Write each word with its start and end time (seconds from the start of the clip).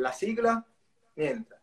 la 0.00 0.12
sigla? 0.12 0.64
Niente. 1.14 1.58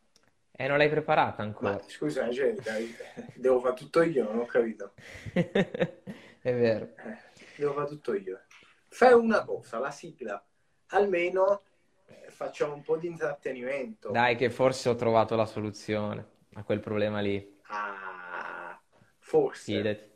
E 0.51 0.67
non 0.67 0.77
l'hai 0.77 0.89
preparata 0.89 1.43
ancora. 1.43 1.73
Ma 1.73 1.81
scusa, 1.87 2.31
cioè, 2.31 2.53
dai, 2.53 2.95
devo 3.35 3.59
fare 3.59 3.75
tutto 3.75 4.01
io, 4.01 4.23
non 4.23 4.39
ho 4.39 4.45
capito. 4.45 4.93
È 5.33 6.53
vero. 6.53 6.85
Eh, 6.85 7.17
devo 7.57 7.73
fare 7.73 7.87
tutto 7.87 8.13
io. 8.13 8.41
Fai 8.87 9.13
una 9.13 9.43
cosa, 9.43 9.77
la 9.79 9.91
sigla. 9.91 10.43
Almeno 10.87 11.61
eh, 12.07 12.31
facciamo 12.31 12.73
un 12.73 12.81
po' 12.81 12.97
di 12.97 13.07
intrattenimento. 13.07 14.09
Dai, 14.09 14.35
che 14.35 14.49
forse 14.49 14.89
ho 14.89 14.95
trovato 14.95 15.35
la 15.35 15.45
soluzione 15.45 16.25
a 16.53 16.63
quel 16.63 16.79
problema 16.79 17.19
lì. 17.19 17.59
Ah, 17.67 18.79
forse. 19.19 19.75
Fidati. 19.75 20.11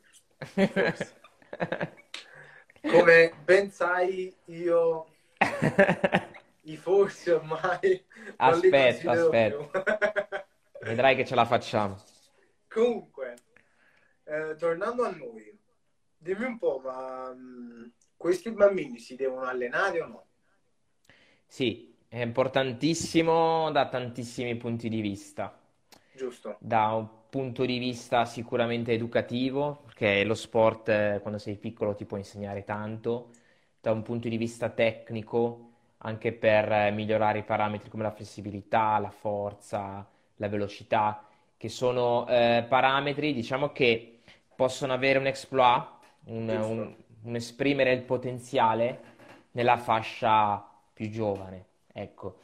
Forse. 0.72 1.20
Come 2.82 3.34
ben 3.44 3.70
sai, 3.70 4.36
io 4.46 5.06
i 6.72 6.78
forse 6.78 7.34
ormai 7.34 8.06
Aspetta, 8.38 9.12
aspetta. 9.12 10.46
Vedrai 10.82 11.16
che 11.16 11.26
ce 11.26 11.36
la 11.36 11.46
facciamo. 11.46 11.98
Comunque, 12.68 13.36
eh, 14.24 14.56
tornando 14.58 15.04
a 15.04 15.12
noi, 15.12 15.58
dimmi 16.18 16.46
un 16.46 16.58
po', 16.58 16.82
ma 16.84 17.32
mh, 17.32 17.92
questi 18.18 18.52
bambini 18.52 18.98
si 18.98 19.16
devono 19.16 19.46
allenare 19.46 20.02
o 20.02 20.08
no? 20.08 20.26
Sì, 21.46 21.96
è 22.08 22.22
importantissimo 22.22 23.70
da 23.72 23.88
tantissimi 23.90 24.56
punti 24.56 24.90
di 24.90 25.02
vista. 25.02 25.60
Giusto? 26.14 26.58
Da 26.60 26.94
un 26.94 27.08
punto 27.30 27.66
di 27.66 27.78
vista 27.78 28.26
sicuramente 28.26 28.94
educativo, 28.94 29.84
perché 29.86 30.24
lo 30.24 30.34
sport 30.34 30.90
eh, 30.90 31.20
quando 31.22 31.40
sei 31.40 31.58
piccolo 31.58 31.96
ti 31.96 32.06
può 32.06 32.18
insegnare 32.18 32.64
tanto, 32.64 33.32
da 33.80 33.92
un 33.92 34.02
punto 34.02 34.30
di 34.30 34.38
vista 34.38 34.70
tecnico, 34.70 35.71
anche 36.04 36.32
per 36.34 36.72
eh, 36.72 36.92
migliorare 36.92 37.40
i 37.40 37.44
parametri 37.44 37.90
come 37.90 38.04
la 38.04 38.12
flessibilità, 38.12 38.98
la 39.00 39.10
forza, 39.12 40.08
la 40.36 40.48
velocità, 40.50 41.24
che 41.58 41.70
sono 41.70 42.28
eh, 42.28 42.66
parametri, 42.68 43.34
diciamo, 43.34 43.72
che 43.72 44.22
possono 44.56 44.94
avere 44.94 45.20
un 45.20 45.28
exploit, 45.28 45.86
un, 46.26 46.50
un- 46.50 46.96
un 47.24 47.36
esprimere 47.36 47.94
il 47.94 48.02
potenziale 48.02 49.00
nella 49.52 49.78
fascia 49.78 50.66
più 50.94 51.10
giovane. 51.10 51.66
Ecco. 51.94 52.38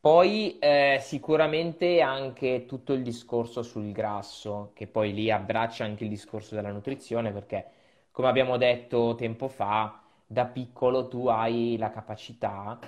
Poi 0.00 0.58
eh, 0.58 0.98
sicuramente 1.00 2.00
anche 2.00 2.64
tutto 2.66 2.92
il 2.94 3.02
discorso 3.02 3.62
sul 3.62 3.92
grasso, 3.92 4.70
che 4.74 4.86
poi 4.86 5.12
lì 5.12 5.30
abbraccia 5.30 5.84
anche 5.84 6.04
il 6.04 6.10
discorso 6.10 6.54
della 6.54 6.70
nutrizione, 6.70 7.32
perché 7.32 7.66
come 8.10 8.28
abbiamo 8.28 8.56
detto 8.56 9.14
tempo 9.14 9.48
fa, 9.48 10.00
da 10.26 10.46
piccolo 10.46 11.08
tu 11.08 11.26
hai 11.28 11.76
la 11.78 11.90
capacità 11.90 12.78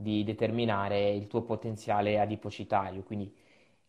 di 0.00 0.24
determinare 0.24 1.10
il 1.10 1.26
tuo 1.26 1.42
potenziale 1.42 2.18
adipocitario, 2.18 3.02
quindi 3.02 3.32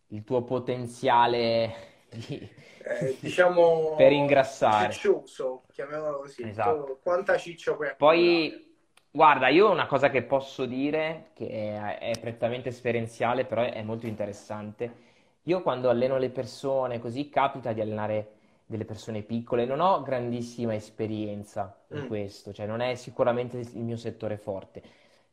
il 0.08 0.24
tuo 0.24 0.44
potenziale 0.44 1.74
di- 2.10 2.50
Eh, 2.84 3.18
diciamo 3.22 3.96
per 3.96 4.12
ingrassare. 4.12 5.00
ciccioso, 5.00 5.68
chiamiamolo 5.72 6.20
così. 6.20 6.52
Esatto. 6.52 7.00
Quanta 7.02 7.38
ciccia 7.38 7.76
puoi 7.76 7.90
accumulare? 7.90 8.42
Poi, 8.50 8.76
guarda, 9.12 9.48
io 9.50 9.70
una 9.70 9.86
cosa 9.86 10.10
che 10.10 10.24
posso 10.24 10.66
dire, 10.66 11.30
che 11.34 11.48
è, 11.78 12.00
è 12.00 12.20
prettamente 12.20 12.70
esperienziale, 12.70 13.46
però 13.46 13.62
è 13.64 13.84
molto 13.84 14.08
interessante. 14.08 15.10
Io 15.44 15.62
quando 15.62 15.90
alleno 15.90 16.18
le 16.18 16.30
persone, 16.32 17.00
così 17.00 17.30
capita 17.30 17.74
di 17.74 17.82
allenare 17.82 18.34
delle 18.66 18.86
persone 18.86 19.22
piccole, 19.22 19.66
non 19.66 19.80
ho 19.82 20.02
grandissima 20.02 20.74
esperienza 20.74 21.78
in 21.90 22.02
Mm. 22.02 22.04
questo, 22.04 22.54
cioè 22.54 22.66
non 22.66 22.80
è 22.82 22.96
sicuramente 22.96 23.58
il 23.60 23.84
mio 23.84 23.98
settore 23.98 24.38
forte. 24.38 24.82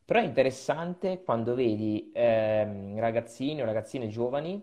Però 0.09 0.21
è 0.21 0.23
interessante 0.23 1.21
quando 1.21 1.53
vedi 1.53 2.09
ehm, 2.15 2.99
ragazzini 2.99 3.61
o 3.61 3.65
ragazzine 3.65 4.07
giovani 4.07 4.59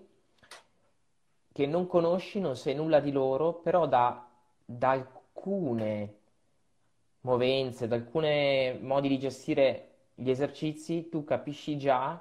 che 1.53 1.67
non 1.67 1.87
conosci, 1.87 2.41
non 2.41 2.57
sai 2.57 2.75
nulla 2.75 2.99
di 2.99 3.13
loro, 3.13 3.55
però 3.55 3.87
da, 3.87 4.29
da 4.65 4.91
alcune 4.91 6.17
movenze, 7.21 7.87
da 7.87 7.95
alcuni 7.95 8.77
modi 8.83 9.07
di 9.07 9.21
gestire 9.21 9.91
gli 10.17 10.31
esercizi, 10.31 11.09
tu 11.09 11.23
capisci 11.23 11.79
già 11.79 12.21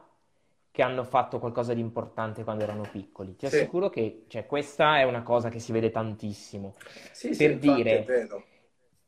che 0.69 0.81
hanno 0.83 1.03
fatto 1.03 1.39
qualcosa 1.39 1.73
di 1.73 1.79
importante 1.79 2.43
quando 2.43 2.61
erano 2.61 2.83
piccoli. 2.91 3.35
Ti 3.35 3.47
Sì. 3.47 3.57
assicuro 3.57 3.89
che, 3.89 4.25
cioè, 4.27 4.45
questa 4.45 4.99
è 4.99 5.03
una 5.03 5.23
cosa 5.23 5.49
che 5.49 5.57
si 5.57 5.71
vede 5.71 5.89
tantissimo. 5.89 6.75
Sì, 7.11 7.33
sì, 7.33 7.43
Per 7.43 7.53
infatti 7.53 7.81
dire. 7.81 8.05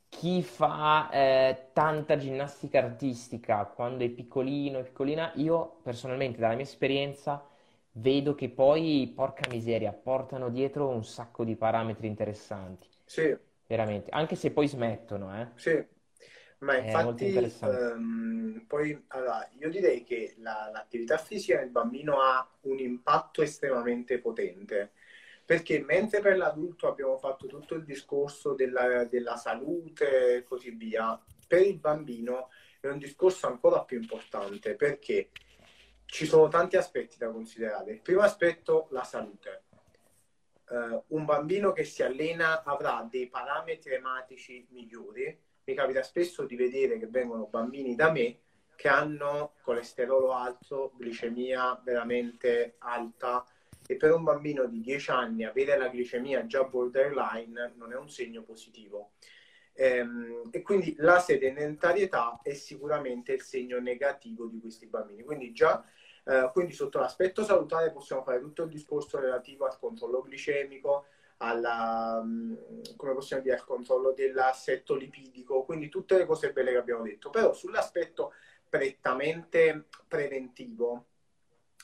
Chi 0.09 0.41
fa 0.43 1.09
eh, 1.11 1.69
tanta 1.73 2.17
ginnastica 2.17 2.79
artistica 2.79 3.65
quando 3.65 4.03
è 4.03 4.09
piccolino 4.09 4.81
piccolina, 4.83 5.31
io 5.35 5.79
personalmente, 5.83 6.39
dalla 6.39 6.55
mia 6.55 6.63
esperienza, 6.63 7.45
vedo 7.93 8.35
che 8.35 8.49
poi, 8.49 9.11
porca 9.15 9.47
miseria, 9.49 9.91
portano 9.93 10.49
dietro 10.49 10.87
un 10.89 11.03
sacco 11.03 11.43
di 11.43 11.55
parametri 11.55 12.07
interessanti, 12.07 12.87
Sì, 13.05 13.35
veramente, 13.67 14.09
anche 14.11 14.35
se 14.35 14.51
poi 14.51 14.67
smettono, 14.67 15.39
eh. 15.41 15.47
sì. 15.55 15.85
Ma 16.59 16.75
È 16.75 16.77
infatti, 16.77 17.55
ehm, 17.61 18.65
poi, 18.67 19.03
allora, 19.09 19.47
io 19.59 19.69
direi 19.69 20.03
che 20.03 20.35
la- 20.39 20.69
l'attività 20.71 21.17
fisica 21.17 21.59
nel 21.59 21.69
bambino 21.69 22.19
ha 22.21 22.47
un 22.61 22.79
impatto 22.79 23.41
estremamente 23.43 24.19
potente, 24.19 24.93
perché 25.47 25.79
mentre 25.79 26.19
per 26.19 26.35
l'adulto 26.35 26.89
abbiamo 26.89 27.17
fatto 27.17 27.47
tutto 27.47 27.75
il 27.75 27.85
discorso 27.85 28.53
della, 28.53 29.05
della 29.05 29.37
salute 29.37 30.35
e 30.35 30.43
così 30.43 30.71
via, 30.71 31.17
per 31.47 31.61
il 31.61 31.79
bambino 31.79 32.49
è 32.81 32.87
un 32.87 32.97
discorso 32.97 33.47
ancora 33.47 33.85
più 33.85 33.97
importante, 33.97 34.75
perché 34.75 35.29
ci 36.03 36.25
sono 36.25 36.49
tanti 36.49 36.75
aspetti 36.75 37.17
da 37.17 37.31
considerare. 37.31 37.93
Il 37.93 38.01
primo 38.01 38.23
aspetto, 38.23 38.89
la 38.91 39.05
salute. 39.05 39.63
Eh, 40.69 41.01
un 41.07 41.23
bambino 41.23 41.71
che 41.71 41.85
si 41.85 42.03
allena 42.03 42.61
avrà 42.63 43.07
dei 43.09 43.29
parametri 43.29 43.93
ematici 43.93 44.67
migliori. 44.71 45.39
Mi 45.63 45.73
capita 45.73 46.03
spesso 46.03 46.43
di 46.43 46.57
vedere 46.57 46.99
che 46.99 47.07
vengono 47.07 47.45
bambini 47.45 47.95
da 47.95 48.11
me 48.11 48.39
che 48.75 48.89
hanno 48.89 49.53
colesterolo 49.61 50.33
alto, 50.33 50.91
glicemia 50.99 51.79
veramente 51.85 52.75
alta 52.79 53.45
e 53.87 53.95
per 53.95 54.13
un 54.13 54.23
bambino 54.23 54.65
di 54.65 54.81
10 54.81 55.09
anni 55.09 55.45
avere 55.45 55.77
la 55.77 55.87
glicemia 55.87 56.45
già 56.45 56.63
borderline 56.63 57.73
non 57.75 57.91
è 57.91 57.95
un 57.95 58.09
segno 58.09 58.43
positivo. 58.43 59.13
Ehm, 59.73 60.49
e 60.51 60.61
quindi 60.61 60.93
la 60.97 61.19
sedentarietà 61.19 62.39
è 62.43 62.53
sicuramente 62.53 63.33
il 63.33 63.41
segno 63.41 63.79
negativo 63.79 64.45
di 64.47 64.59
questi 64.59 64.87
bambini. 64.87 65.23
Quindi 65.23 65.51
già 65.51 65.83
eh, 66.27 66.49
quindi 66.51 66.73
sotto 66.73 66.99
l'aspetto 66.99 67.43
salutare 67.43 67.91
possiamo 67.91 68.21
fare 68.21 68.41
tutto 68.41 68.63
il 68.63 68.69
discorso 68.69 69.17
relativo 69.17 69.65
al 69.65 69.79
controllo 69.79 70.21
glicemico, 70.23 71.05
alla, 71.37 72.21
possiamo 72.97 73.41
dire, 73.41 73.55
al 73.55 73.63
controllo 73.63 74.11
dell'assetto 74.11 74.95
lipidico, 74.95 75.63
quindi 75.63 75.87
tutte 75.87 76.17
le 76.17 76.25
cose 76.25 76.51
belle 76.51 76.71
che 76.71 76.77
abbiamo 76.77 77.03
detto. 77.03 77.29
Però 77.29 77.53
sull'aspetto 77.53 78.33
prettamente 78.67 79.85
preventivo 80.05 81.05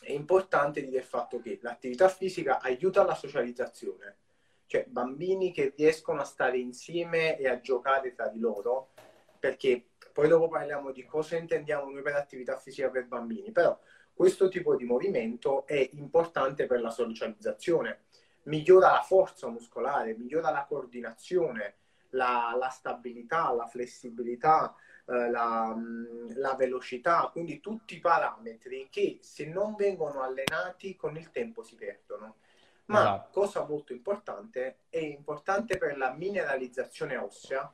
è 0.03 0.11
importante 0.11 0.83
dire 0.83 0.97
il 0.97 1.03
fatto 1.03 1.39
che 1.39 1.59
l'attività 1.61 2.09
fisica 2.09 2.59
aiuta 2.59 3.03
la 3.03 3.15
socializzazione, 3.15 4.17
cioè 4.65 4.85
bambini 4.87 5.51
che 5.51 5.73
riescono 5.75 6.21
a 6.21 6.25
stare 6.25 6.57
insieme 6.57 7.37
e 7.37 7.47
a 7.47 7.59
giocare 7.59 8.13
tra 8.13 8.27
di 8.27 8.39
loro, 8.39 8.91
perché 9.39 9.89
poi 10.11 10.27
dopo 10.27 10.47
parliamo 10.47 10.91
di 10.91 11.05
cosa 11.05 11.37
intendiamo 11.37 11.89
noi 11.89 12.01
per 12.01 12.15
attività 12.15 12.57
fisica 12.57 12.89
per 12.89 13.07
bambini, 13.07 13.51
però 13.51 13.77
questo 14.13 14.47
tipo 14.47 14.75
di 14.75 14.85
movimento 14.85 15.65
è 15.65 15.89
importante 15.93 16.67
per 16.67 16.81
la 16.81 16.91
socializzazione, 16.91 18.01
migliora 18.43 18.91
la 18.91 19.01
forza 19.01 19.47
muscolare, 19.47 20.15
migliora 20.15 20.51
la 20.51 20.65
coordinazione, 20.65 21.75
la, 22.09 22.55
la 22.57 22.69
stabilità, 22.69 23.51
la 23.53 23.65
flessibilità, 23.65 24.75
eh, 25.05 25.29
la, 25.29 25.73
mh, 25.73 26.37
la 26.37 26.55
velocità, 26.55 27.29
quindi 27.31 27.59
tutti 27.59 27.95
i 27.95 27.99
parametri 27.99 28.87
che 28.89 29.19
se 29.21 29.45
non 29.45 29.75
vengono 29.75 30.21
allenati 30.21 30.95
con 30.95 31.17
il 31.17 31.29
tempo 31.31 31.63
si 31.63 31.75
perdono. 31.75 32.35
Ma 32.85 32.99
Esatto. 32.99 33.39
cosa 33.39 33.65
molto 33.65 33.93
importante, 33.93 34.79
è 34.89 34.97
importante 34.99 35.77
per 35.77 35.97
la 35.97 36.11
mineralizzazione 36.13 37.15
ossea 37.17 37.71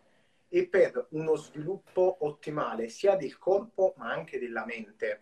e 0.47 0.67
per 0.67 1.07
uno 1.11 1.35
sviluppo 1.35 2.17
ottimale 2.21 2.89
sia 2.89 3.15
del 3.15 3.37
corpo 3.37 3.93
ma 3.97 4.11
anche 4.11 4.39
della 4.39 4.65
mente. 4.65 5.19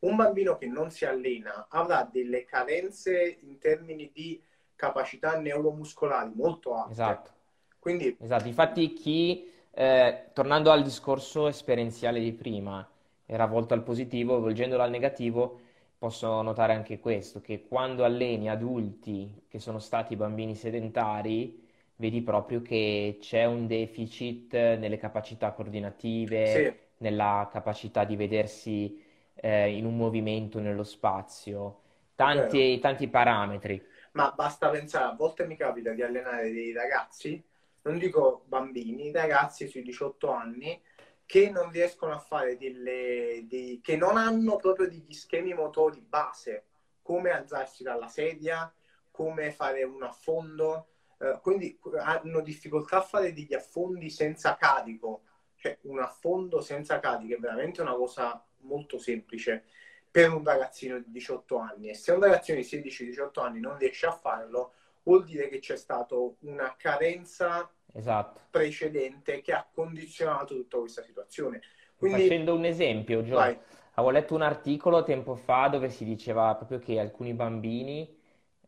Un 0.00 0.16
bambino 0.16 0.56
che 0.56 0.66
non 0.66 0.90
si 0.90 1.04
allena 1.04 1.66
avrà 1.68 2.08
delle 2.10 2.44
carenze 2.44 3.38
in 3.42 3.58
termini 3.58 4.10
di 4.12 4.40
capacità 4.76 5.38
neuromuscolari 5.38 6.32
molto 6.34 6.74
alte. 6.74 6.92
Esatto. 6.92 7.30
Quindi 7.78 8.16
Esatto, 8.20 8.46
infatti 8.46 8.92
chi, 8.92 9.50
eh, 9.78 10.30
tornando 10.32 10.72
al 10.72 10.82
discorso 10.82 11.46
esperienziale 11.46 12.18
di 12.18 12.32
prima, 12.32 12.84
era 13.24 13.46
volto 13.46 13.74
al 13.74 13.84
positivo, 13.84 14.40
volgendolo 14.40 14.82
al 14.82 14.90
negativo, 14.90 15.60
posso 15.96 16.42
notare 16.42 16.74
anche 16.74 16.98
questo, 16.98 17.40
che 17.40 17.62
quando 17.62 18.02
alleni 18.02 18.50
adulti 18.50 19.44
che 19.46 19.60
sono 19.60 19.78
stati 19.78 20.16
bambini 20.16 20.56
sedentari, 20.56 21.64
vedi 21.94 22.22
proprio 22.22 22.60
che 22.60 23.18
c'è 23.20 23.44
un 23.44 23.68
deficit 23.68 24.52
nelle 24.52 24.96
capacità 24.96 25.52
coordinative, 25.52 26.46
sì, 26.46 26.74
nella 26.96 27.48
capacità 27.48 28.02
di 28.02 28.16
vedersi 28.16 29.00
eh, 29.34 29.76
in 29.76 29.84
un 29.84 29.96
movimento 29.96 30.58
nello 30.58 30.82
spazio, 30.82 31.82
tanti, 32.16 32.80
tanti 32.80 33.06
parametri. 33.06 33.80
Ma 34.12 34.32
basta 34.34 34.70
pensare, 34.70 35.04
a 35.04 35.14
volte 35.14 35.46
mi 35.46 35.54
capita 35.54 35.92
di 35.92 36.02
allenare 36.02 36.50
dei 36.50 36.72
ragazzi, 36.72 37.40
non 37.88 37.98
dico 37.98 38.42
bambini, 38.46 39.10
ragazzi 39.10 39.66
sui 39.66 39.82
18 39.82 40.30
anni, 40.30 40.80
che 41.24 41.50
non 41.50 41.70
riescono 41.70 42.12
a 42.12 42.18
fare 42.18 42.56
delle, 42.56 43.44
dei, 43.46 43.80
che 43.82 43.96
non 43.96 44.16
hanno 44.16 44.56
proprio 44.56 44.88
degli 44.88 45.12
schemi 45.12 45.54
motori 45.54 46.00
base, 46.00 46.64
come 47.02 47.30
alzarsi 47.30 47.82
dalla 47.82 48.08
sedia, 48.08 48.72
come 49.10 49.50
fare 49.50 49.82
un 49.82 50.02
affondo, 50.02 50.88
eh, 51.18 51.38
quindi 51.42 51.78
hanno 51.98 52.40
difficoltà 52.40 52.98
a 52.98 53.02
fare 53.02 53.32
degli 53.32 53.54
affondi 53.54 54.10
senza 54.10 54.56
carico, 54.56 55.22
cioè 55.56 55.78
un 55.82 55.98
affondo 56.00 56.60
senza 56.60 57.00
carico 57.00 57.34
è 57.34 57.38
veramente 57.38 57.80
una 57.80 57.94
cosa 57.94 58.44
molto 58.58 58.98
semplice 58.98 59.64
per 60.10 60.32
un 60.32 60.44
ragazzino 60.44 60.98
di 60.98 61.10
18 61.10 61.58
anni. 61.58 61.88
E 61.88 61.94
se 61.94 62.12
un 62.12 62.20
ragazzino 62.20 62.60
di 62.60 62.66
16-18 62.66 63.40
anni 63.40 63.60
non 63.60 63.78
riesce 63.78 64.06
a 64.06 64.12
farlo 64.12 64.74
vuol 65.02 65.24
dire 65.24 65.48
che 65.48 65.58
c'è 65.58 65.76
stata 65.76 66.14
una 66.40 66.74
carenza 66.76 67.70
esatto. 67.94 68.40
precedente 68.50 69.40
che 69.40 69.52
ha 69.52 69.66
condizionato 69.72 70.54
tutta 70.54 70.78
questa 70.78 71.02
situazione. 71.02 71.60
Quindi... 71.96 72.22
Facendo 72.22 72.54
un 72.54 72.64
esempio, 72.64 73.22
Gio, 73.22 73.36
Vai. 73.36 73.56
avevo 73.94 74.12
letto 74.12 74.34
un 74.34 74.42
articolo 74.42 75.02
tempo 75.02 75.34
fa 75.34 75.68
dove 75.68 75.90
si 75.90 76.04
diceva 76.04 76.54
proprio 76.54 76.78
che 76.78 77.00
alcuni 77.00 77.34
bambini 77.34 78.16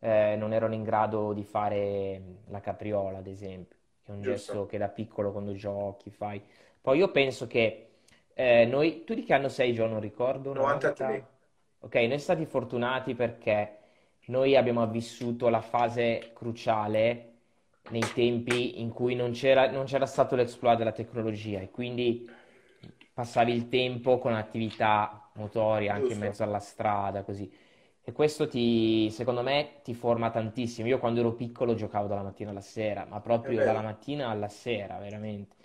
eh, 0.01 0.35
non 0.37 0.53
erano 0.53 0.75
in 0.75 0.83
grado 0.83 1.33
di 1.33 1.45
fare 1.45 2.23
la 2.49 2.61
capriola, 2.61 3.19
ad 3.19 3.27
esempio, 3.27 3.77
che 4.03 4.11
è 4.11 4.15
un 4.15 4.23
Giusto. 4.23 4.53
gesto 4.53 4.67
che 4.67 4.79
da 4.79 4.89
piccolo 4.89 5.31
quando 5.31 5.53
giochi 5.53 6.11
fai. 6.11 6.43
Poi 6.81 6.99
io 6.99 7.11
penso 7.11 7.47
che 7.47 7.87
eh, 8.35 8.65
noi, 8.65 9.05
tu 9.05 9.15
di 9.15 9.23
che 9.23 9.35
anno 9.35 9.49
sei, 9.49 9.75
Gio? 9.75 9.87
Non 9.87 10.01
ricordo. 10.01 10.53
93. 10.55 11.27
Ok, 11.81 11.95
noi 11.95 12.07
siamo 12.07 12.19
stati 12.19 12.47
fortunati 12.47 13.15
perché 13.15 13.77
noi 14.27 14.57
abbiamo 14.57 14.87
vissuto 14.87 15.49
la 15.49 15.61
fase 15.61 16.31
cruciale 16.35 17.30
nei 17.89 18.05
tempi 18.15 18.81
in 18.81 18.91
cui 18.91 19.15
non 19.15 19.33
c'era, 19.33 19.71
non 19.71 19.85
c'era 19.85 20.07
stato 20.07 20.37
l'exploit 20.37 20.79
della 20.79 20.93
tecnologia 20.93 21.61
e 21.61 21.71
quindi 21.71 22.29
passavi 23.13 23.53
il 23.53 23.69
tempo 23.69 24.19
con 24.19 24.35
attività 24.35 25.31
motorie 25.35 25.89
anche 25.89 26.09
Giusto. 26.09 26.15
in 26.15 26.21
mezzo 26.21 26.43
alla 26.43 26.59
strada, 26.59 27.23
così. 27.23 27.51
E 28.03 28.13
questo 28.13 28.49
ti, 28.49 29.11
secondo 29.11 29.43
me, 29.43 29.81
ti 29.83 29.95
forma 29.95 30.31
tantissimo. 30.31 30.89
Io 30.89 30.99
quando 30.99 31.21
ero 31.21 31.35
piccolo 31.35 31.75
giocavo 31.75 32.07
dalla 32.07 32.23
mattina 32.23 32.51
alla 32.51 32.61
sera, 32.61 33.05
ma 33.05 33.21
proprio 33.21 33.63
dalla 33.63 33.83
mattina 33.83 34.29
alla 34.29 34.49
sera, 34.49 34.99
veramente. 34.99 35.57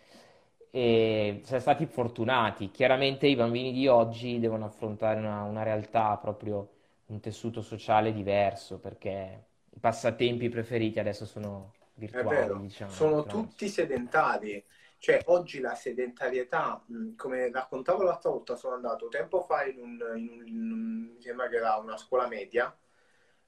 E 0.69 1.41
siamo 1.43 1.61
stati 1.61 1.85
fortunati. 1.85 2.71
Chiaramente 2.71 3.27
i 3.27 3.35
bambini 3.35 3.71
di 3.71 3.87
oggi 3.87 4.39
devono 4.39 4.65
affrontare 4.65 5.19
una, 5.19 5.43
una 5.43 5.63
realtà 5.63 6.17
proprio 6.17 6.69
un 7.07 7.19
tessuto 7.21 7.61
sociale 7.61 8.11
diverso, 8.11 8.79
perché 8.79 9.45
i 9.69 9.79
passatempi 9.79 10.49
preferiti 10.49 10.99
adesso 10.99 11.25
sono 11.25 11.71
virtuali, 11.95 12.61
diciamo. 12.61 12.91
Sono 12.91 13.25
tutti 13.25 13.67
sedentari. 13.67 14.63
Cioè, 14.97 15.21
oggi 15.25 15.59
la 15.59 15.75
sedentarietà, 15.75 16.83
come 17.15 17.51
raccontavo 17.51 18.03
l'altra 18.03 18.29
volta, 18.29 18.55
sono 18.55 18.75
andato 18.75 19.07
tempo 19.07 19.43
fa 19.43 19.65
in 19.65 19.77
un, 19.77 20.13
in 20.15 20.29
un, 20.29 20.47
in 20.47 20.71
un 20.71 20.95
mi 21.15 21.21
sembra 21.21 21.47
che 21.47 21.57
era 21.57 21.75
una 21.75 21.97
scuola 21.97 22.27
media, 22.27 22.75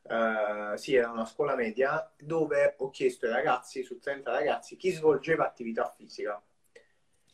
uh, 0.04 0.76
sì, 0.76 0.96
era 0.96 1.10
una 1.10 1.26
scuola 1.26 1.56
media, 1.56 2.12
dove 2.18 2.76
ho 2.78 2.90
chiesto 2.90 3.26
ai 3.26 3.32
ragazzi, 3.32 3.84
su 3.84 3.98
30 4.00 4.32
ragazzi, 4.32 4.78
chi 4.78 4.92
svolgeva 4.92 5.46
attività 5.46 5.88
fisica. 5.90 6.42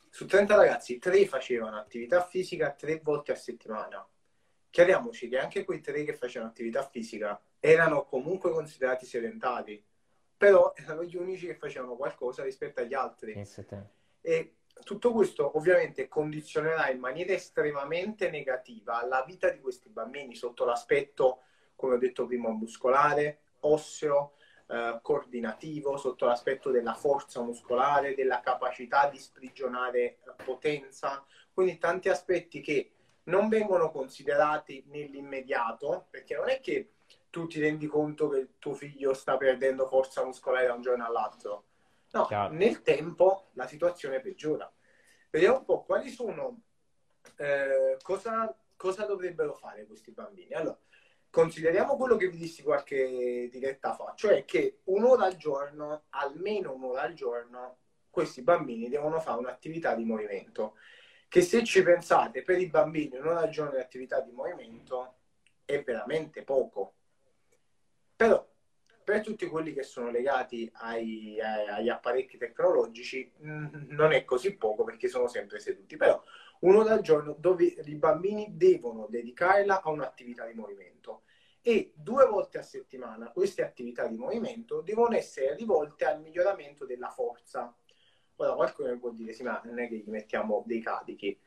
Su 0.09 0.25
30 0.25 0.55
ragazzi, 0.55 0.99
3 0.99 1.25
facevano 1.27 1.77
attività 1.77 2.23
fisica 2.23 2.71
3 2.71 2.99
volte 3.03 3.31
a 3.31 3.35
settimana. 3.35 4.07
Chiariamoci 4.69 5.27
che 5.27 5.39
anche 5.39 5.63
quei 5.63 5.81
3 5.81 6.03
che 6.03 6.13
facevano 6.15 6.49
attività 6.49 6.83
fisica 6.83 7.39
erano 7.59 8.05
comunque 8.05 8.51
considerati 8.51 9.05
sedentari 9.05 9.83
però 10.35 10.73
erano 10.75 11.03
gli 11.03 11.15
unici 11.15 11.47
che 11.47 11.55
facevano 11.55 11.95
qualcosa 11.95 12.43
rispetto 12.43 12.81
agli 12.81 12.93
altri. 12.93 13.33
E 14.21 14.55
tutto 14.83 15.11
questo 15.11 15.57
ovviamente 15.57 16.07
condizionerà 16.07 16.89
in 16.89 16.99
maniera 16.99 17.33
estremamente 17.33 18.29
negativa 18.29 19.05
la 19.05 19.23
vita 19.25 19.49
di 19.49 19.59
questi 19.59 19.89
bambini 19.89 20.35
sotto 20.35 20.65
l'aspetto, 20.65 21.41
come 21.75 21.95
ho 21.95 21.97
detto 21.97 22.25
prima, 22.25 22.49
muscolare, 22.49 23.41
osseo, 23.61 24.33
eh, 24.67 24.99
coordinativo, 25.01 25.97
sotto 25.97 26.25
l'aspetto 26.25 26.71
della 26.71 26.93
forza 26.93 27.41
muscolare, 27.41 28.15
della 28.15 28.39
capacità 28.39 29.09
di 29.09 29.19
sprigionare 29.19 30.19
potenza, 30.43 31.25
quindi 31.53 31.77
tanti 31.77 32.09
aspetti 32.09 32.61
che 32.61 32.93
non 33.25 33.47
vengono 33.47 33.91
considerati 33.91 34.83
nell'immediato, 34.87 36.07
perché 36.09 36.35
non 36.35 36.49
è 36.49 36.59
che 36.59 36.93
tu 37.33 37.47
ti 37.47 37.59
rendi 37.59 37.87
conto 37.87 38.29
che 38.29 38.37
il 38.37 38.49
tuo 38.59 38.75
figlio 38.75 39.15
sta 39.15 39.37
perdendo 39.37 39.87
forza 39.87 40.23
muscolare 40.23 40.67
da 40.67 40.75
un 40.75 40.83
giorno 40.83 41.03
all'altro. 41.03 41.63
No, 42.11 42.25
Chiaro. 42.27 42.53
nel 42.53 42.83
tempo 42.83 43.49
la 43.53 43.65
situazione 43.65 44.19
peggiora. 44.19 44.71
Vediamo 45.31 45.57
un 45.57 45.65
po' 45.65 45.83
quali 45.83 46.11
sono, 46.11 46.61
eh, 47.37 47.97
cosa, 48.03 48.55
cosa 48.75 49.07
dovrebbero 49.07 49.55
fare 49.55 49.87
questi 49.87 50.11
bambini. 50.11 50.53
Allora, 50.53 50.77
consideriamo 51.31 51.97
quello 51.97 52.17
che 52.17 52.29
vi 52.29 52.37
dissi 52.37 52.61
qualche 52.61 53.49
diretta 53.51 53.95
fa, 53.95 54.13
cioè 54.15 54.45
che 54.45 54.81
un'ora 54.83 55.25
al 55.25 55.35
giorno, 55.35 56.03
almeno 56.09 56.75
un'ora 56.75 57.01
al 57.01 57.13
giorno, 57.13 57.77
questi 58.11 58.43
bambini 58.43 58.89
devono 58.89 59.19
fare 59.19 59.39
un'attività 59.39 59.95
di 59.95 60.05
movimento. 60.05 60.75
Che 61.27 61.41
se 61.41 61.63
ci 61.63 61.81
pensate, 61.81 62.43
per 62.43 62.59
i 62.59 62.69
bambini 62.69 63.17
un'ora 63.17 63.39
al 63.39 63.49
giorno 63.49 63.71
di 63.71 63.79
attività 63.79 64.19
di 64.21 64.29
movimento 64.29 65.15
è 65.65 65.81
veramente 65.81 66.43
poco 66.43 66.93
però 68.15 68.45
per 69.03 69.21
tutti 69.21 69.45
quelli 69.47 69.73
che 69.73 69.83
sono 69.83 70.09
legati 70.09 70.69
ai, 70.75 71.39
ai, 71.41 71.67
agli 71.67 71.89
apparecchi 71.89 72.37
tecnologici 72.37 73.31
non 73.39 74.13
è 74.13 74.23
così 74.23 74.55
poco 74.55 74.83
perché 74.83 75.07
sono 75.07 75.27
sempre 75.27 75.59
seduti, 75.59 75.97
però 75.97 76.21
uno 76.61 76.83
dal 76.83 77.01
giorno 77.01 77.35
dove 77.37 77.65
i 77.65 77.95
bambini 77.95 78.55
devono 78.55 79.07
dedicarla 79.09 79.81
a 79.81 79.89
un'attività 79.89 80.45
di 80.45 80.53
movimento 80.53 81.23
e 81.61 81.91
due 81.95 82.25
volte 82.25 82.59
a 82.59 82.61
settimana 82.61 83.31
queste 83.31 83.63
attività 83.63 84.07
di 84.07 84.17
movimento 84.17 84.81
devono 84.81 85.15
essere 85.15 85.55
rivolte 85.55 86.05
al 86.05 86.21
miglioramento 86.21 86.85
della 86.85 87.09
forza. 87.09 87.75
Ora 88.37 88.53
qualcuno 88.53 88.97
può 88.97 89.11
dire 89.11 89.31
sì, 89.33 89.43
ma 89.43 89.61
non 89.65 89.79
è 89.79 89.87
che 89.87 89.97
gli 89.97 90.09
mettiamo 90.09 90.63
dei 90.65 90.81
carichi. 90.81 91.39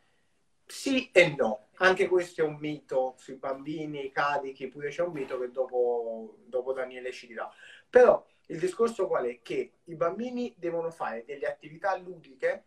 Sì 0.67 1.11
e 1.13 1.35
no, 1.37 1.69
anche 1.77 2.09
questo 2.09 2.43
è 2.43 2.45
un 2.45 2.57
mito 2.57 3.15
sui 3.19 3.37
bambini, 3.37 4.07
i 4.07 4.11
carichi, 4.11 4.69
pure 4.69 4.89
c'è 4.89 5.03
un 5.03 5.13
mito 5.13 5.39
che 5.39 5.51
dopo, 5.51 6.39
dopo 6.45 6.73
Daniele 6.73 7.13
ci 7.13 7.29
dirà. 7.29 7.49
Però 7.89 8.25
il 8.47 8.59
discorso 8.59 9.07
qual 9.07 9.27
è? 9.27 9.41
Che 9.43 9.73
i 9.85 9.95
bambini 9.95 10.55
devono 10.57 10.91
fare 10.91 11.25
delle 11.25 11.47
attività 11.47 11.97
ludiche 11.97 12.65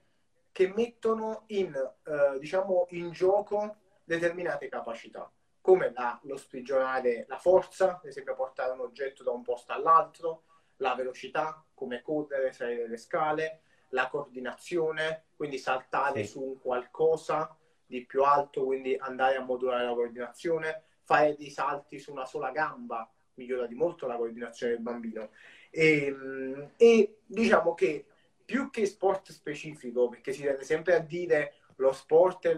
che 0.51 0.71
mettono 0.74 1.43
in, 1.47 1.74
eh, 1.75 2.39
diciamo, 2.39 2.88
in 2.91 3.12
gioco 3.12 3.77
determinate 4.03 4.69
capacità, 4.69 5.31
come 5.62 5.91
la, 5.93 6.19
lo 6.24 6.38
sprigionare 6.38 7.25
la 7.27 7.38
forza, 7.38 8.00
ad 8.00 8.05
esempio 8.05 8.35
portare 8.35 8.71
un 8.71 8.79
oggetto 8.79 9.24
da 9.24 9.31
un 9.31 9.43
posto 9.43 9.74
all'altro, 9.74 10.43
la 10.77 10.95
velocità, 10.95 11.63
come 11.74 12.01
correre, 12.01 12.53
salire 12.53 12.88
le 12.88 12.97
scale, 12.97 13.62
la 13.89 14.07
coordinazione, 14.07 15.25
quindi 15.35 15.57
saltare 15.57 16.24
sì. 16.24 16.31
su 16.31 16.43
un 16.43 16.59
qualcosa, 16.59 17.55
di 17.89 18.05
più 18.05 18.24
alto, 18.24 18.65
quindi 18.65 18.96
andare 18.96 19.36
a 19.36 19.41
modulare 19.41 19.84
la 19.84 19.93
coordinazione, 19.93 20.84
fare 21.01 21.36
dei 21.36 21.50
salti 21.50 21.98
su 21.98 22.12
una 22.12 22.25
sola 22.25 22.51
gamba 22.51 23.12
migliora 23.34 23.65
di 23.65 23.74
molto 23.74 24.05
la 24.05 24.15
coordinazione 24.15 24.74
del 24.74 24.81
bambino. 24.81 25.31
E, 25.72 26.05
ehm, 26.05 26.72
e 26.77 27.22
diciamo 27.25 27.74
che 27.74 28.05
più 28.46 28.69
che 28.69 28.86
sport 28.86 29.31
specifico, 29.31 30.08
perché 30.08 30.34
si 30.34 30.43
tende 30.43 30.63
sempre 30.63 30.96
a 30.96 31.00
dire 31.00 31.55
lo 31.77 31.91
sport, 31.91 32.46
eh, 32.46 32.58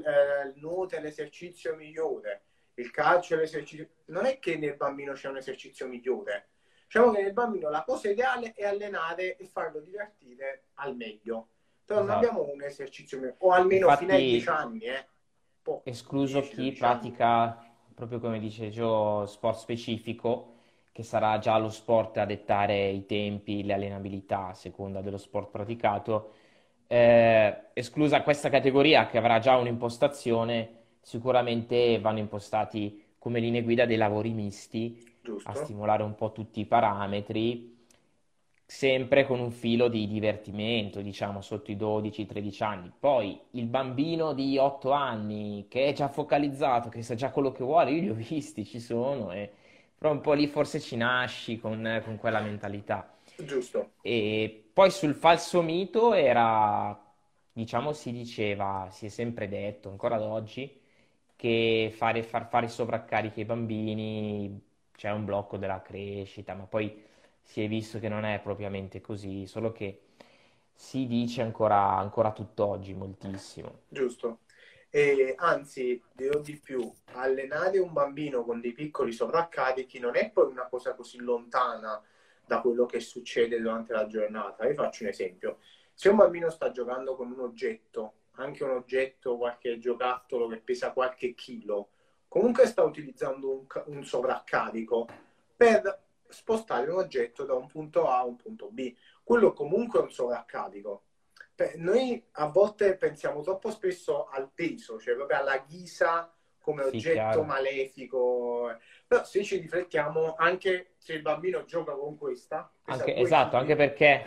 il 0.54 0.54
nuoto 0.56 0.96
è 0.96 1.00
l'esercizio 1.00 1.76
migliore, 1.76 2.44
il 2.76 2.92
calcio 2.92 3.36
è 3.36 3.38
l'esercizio... 3.38 3.88
Non 4.08 4.26
è 4.26 4.38
che 4.40 4.58
nel 4.58 4.76
bambino 4.76 5.14
c'è 5.14 5.30
un 5.30 5.38
esercizio 5.38 5.88
migliore. 5.88 6.50
Diciamo 6.86 7.12
che 7.14 7.22
nel 7.22 7.32
bambino 7.32 7.70
la 7.70 7.84
cosa 7.84 8.10
ideale 8.10 8.52
è 8.54 8.66
allenare 8.66 9.38
e 9.38 9.46
farlo 9.46 9.80
divertire 9.80 10.64
al 10.74 10.94
meglio. 10.98 11.48
Però 11.86 12.02
esatto. 12.02 12.14
non 12.14 12.18
abbiamo 12.18 12.52
un 12.52 12.62
esercizio 12.64 13.18
migliore, 13.18 13.38
o 13.40 13.52
almeno 13.52 13.86
Infatti... 13.86 14.06
fino 14.06 14.18
ai 14.18 14.30
10 14.30 14.50
anni, 14.50 14.80
eh 14.82 15.06
escluso 15.84 16.42
chi 16.42 16.72
pratica, 16.72 17.58
proprio 17.94 18.20
come 18.20 18.40
dice 18.40 18.70
Gio, 18.70 19.26
sport 19.26 19.58
specifico, 19.58 20.54
che 20.92 21.04
sarà 21.04 21.38
già 21.40 21.58
lo 21.58 21.70
sport 21.70 22.18
a 22.18 22.26
dettare 22.26 22.90
i 22.90 23.06
tempi, 23.06 23.64
le 23.64 23.74
allenabilità 23.74 24.48
a 24.48 24.54
seconda 24.54 25.02
dello 25.02 25.18
sport 25.18 25.50
praticato. 25.50 26.34
Eh, 26.88 27.70
esclusa 27.74 28.22
questa 28.22 28.50
categoria 28.50 29.08
che 29.08 29.18
avrà 29.18 29.40
già 29.40 29.56
un'impostazione, 29.56 30.80
sicuramente 31.02 32.00
vanno 32.00 32.20
impostati 32.20 33.16
come 33.18 33.40
linee 33.40 33.64
guida 33.64 33.86
dei 33.86 33.98
lavori 33.98 34.32
misti 34.34 35.18
Giusto. 35.22 35.50
a 35.50 35.54
stimolare 35.54 36.04
un 36.04 36.16
po' 36.16 36.32
tutti 36.32 36.60
i 36.60 36.66
parametri 36.66 37.71
sempre 38.74 39.26
con 39.26 39.42
un 39.42 39.52
filo 39.52 39.90
di 39.90 40.08
divertimento, 40.08 41.02
diciamo, 41.02 41.42
sotto 41.42 41.72
i 41.72 41.76
12-13 41.76 42.64
anni. 42.64 42.92
Poi 42.98 43.38
il 43.52 43.66
bambino 43.66 44.32
di 44.34 44.58
8 44.58 44.92
anni 44.92 45.66
che 45.70 45.88
è 45.88 45.94
già 45.94 46.08
focalizzato, 46.08 46.88
che 46.88 47.04
sa 47.04 47.14
già 47.14 47.32
quello 47.32 47.52
che 47.52 47.66
vuole, 47.66 47.92
io 47.92 48.02
li 48.02 48.10
ho 48.10 48.14
visti, 48.14 48.66
ci 48.66 48.80
sono, 48.80 49.34
e... 49.34 49.52
però 49.98 50.12
un 50.14 50.22
po' 50.22 50.32
lì 50.32 50.48
forse 50.48 50.80
ci 50.80 50.96
nasci 50.96 51.60
con, 51.60 52.02
con 52.06 52.18
quella 52.18 52.40
mentalità. 52.40 53.14
Giusto. 53.36 53.92
E 54.02 54.70
poi 54.74 54.90
sul 54.90 55.16
falso 55.16 55.62
mito 55.62 56.14
era, 56.14 56.98
diciamo, 57.52 57.92
si 57.92 58.12
diceva, 58.14 58.88
si 58.90 59.08
è 59.08 59.10
sempre 59.10 59.50
detto, 59.50 59.90
ancora 59.90 60.16
ad 60.16 60.24
oggi, 60.24 60.80
che 61.36 61.92
fare, 61.94 62.24
far 62.24 62.48
fare 62.48 62.70
sovraccarichi 62.70 63.42
ai 63.42 63.46
bambini 63.46 64.62
c'è 64.96 65.12
un 65.12 65.26
blocco 65.26 65.58
della 65.58 65.82
crescita, 65.82 66.54
ma 66.54 66.64
poi 66.64 67.10
si 67.42 67.64
è 67.64 67.68
visto 67.68 68.00
che 68.00 68.10
non 68.10 68.24
è 68.24 68.40
propriamente 68.40 69.02
così, 69.02 69.46
solo 69.46 69.72
che 69.72 70.02
si 70.74 71.06
dice 71.06 71.42
ancora, 71.42 71.98
ancora 71.98 72.32
tutt'oggi 72.32 72.94
moltissimo. 72.94 73.82
Giusto. 73.88 74.40
E 74.90 75.36
anzi, 75.38 76.02
dirò 76.12 76.40
di 76.40 76.58
più, 76.58 76.92
allenare 77.14 77.80
un 77.80 77.94
bambino 77.94 78.44
con 78.44 78.60
dei 78.60 78.74
piccoli 78.74 79.14
sovraccarichi 79.14 80.00
non 80.00 80.18
è 80.18 80.30
poi 80.32 80.52
una 80.52 80.68
cosa 80.68 80.94
così 80.96 81.18
lontana 81.20 82.02
da 82.46 82.60
quello 82.60 82.86
che 82.86 83.00
succede 83.00 83.62
durante 83.62 83.94
la 83.94 84.08
giornata. 84.08 84.66
Vi 84.66 84.74
faccio 84.74 85.04
un 85.04 85.10
esempio. 85.10 85.60
Se 85.94 86.10
un 86.10 86.18
bambino 86.18 86.50
sta 86.50 86.72
giocando 86.72 87.16
con 87.16 87.32
un 87.32 87.40
oggetto, 87.40 88.14
anche 88.32 88.64
un 88.64 88.72
oggetto, 88.72 89.38
qualche 89.38 89.78
giocattolo 89.78 90.48
che 90.48 90.58
pesa 90.58 90.92
qualche 90.92 91.36
chilo, 91.36 91.90
comunque 92.28 92.66
sta 92.66 92.84
utilizzando 92.84 93.52
un, 93.52 93.66
un 93.86 94.04
sovraccarico 94.04 95.08
per 95.56 96.10
spostare 96.32 96.90
un 96.90 96.98
oggetto 96.98 97.46
da 97.46 97.54
un 97.54 97.68
punto 97.68 98.08
A 98.08 98.20
a 98.20 98.26
un 98.26 98.36
punto 98.36 98.70
B. 98.72 98.94
Quello 99.24 99.54
comunque 99.54 100.00
è 100.00 100.04
un 100.04 100.12
sovraccarico. 100.12 101.04
Noi 101.76 102.24
a 102.32 102.48
volte 102.48 102.98
pensiamo 102.98 103.42
troppo 103.42 103.70
spesso 103.70 104.28
al 104.28 104.50
peso, 104.52 105.00
cioè 105.00 105.14
proprio 105.14 105.38
alla 105.38 105.60
ghisa 105.60 106.34
come 106.60 106.84
sì, 106.84 106.96
oggetto 106.96 107.14
chiaro. 107.14 107.44
malefico. 107.44 108.76
Però 109.06 109.24
se 109.24 109.44
ci 109.44 109.58
riflettiamo, 109.58 110.36
anche 110.38 110.94
se 110.98 111.14
il 111.14 111.22
bambino 111.22 111.66
gioca 111.66 111.94
con 111.94 112.18
questa... 112.18 112.72
Anche, 112.86 113.16
esatto, 113.16 113.58
anche 113.58 113.76
perché 113.76 114.26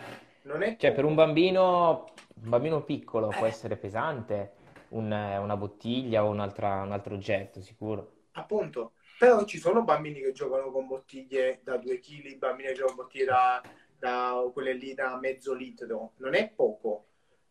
cioè, 0.77 0.93
per 0.93 1.05
un 1.05 1.15
bambino, 1.15 2.05
un 2.35 2.49
bambino 2.49 2.83
piccolo 2.83 3.31
eh. 3.31 3.35
può 3.35 3.47
essere 3.47 3.77
pesante 3.77 4.53
un, 4.89 5.05
una 5.05 5.57
bottiglia 5.57 6.23
o 6.23 6.29
un 6.29 6.39
altro 6.39 7.15
oggetto, 7.15 7.61
sicuro. 7.61 8.11
Appunto, 8.33 8.91
però 9.17 9.45
ci 9.45 9.57
sono 9.57 9.83
bambini 9.83 10.19
che 10.21 10.31
giocano 10.31 10.71
con 10.71 10.87
bottiglie 10.87 11.61
da 11.63 11.77
2 11.77 11.99
kg, 11.99 12.37
bambini 12.37 12.69
che 12.69 12.75
giocano 12.75 12.95
con 12.95 13.05
bottiglie 13.05 13.25
da, 13.25 13.61
da, 13.97 14.49
quelle 14.51 14.73
lì 14.73 14.93
da 14.93 15.17
mezzo 15.17 15.53
litro, 15.53 16.13
non 16.17 16.33
è 16.33 16.49
poco. 16.49 17.07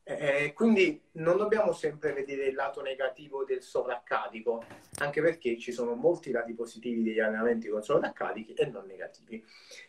Eh, 0.06 0.52
quindi 0.52 1.00
non 1.12 1.38
dobbiamo 1.38 1.72
sempre 1.72 2.12
vedere 2.12 2.48
il 2.48 2.54
lato 2.54 2.82
negativo 2.82 3.44
del 3.44 3.62
sovraccarico, 3.62 4.62
anche 4.98 5.22
perché 5.22 5.58
ci 5.58 5.72
sono 5.72 5.94
molti 5.94 6.30
lati 6.30 6.52
positivi 6.52 7.02
degli 7.02 7.20
allenamenti 7.20 7.68
con 7.68 7.82
sovraccarichi 7.82 8.52
e 8.52 8.66
non 8.66 8.84
negativi. 8.84 9.42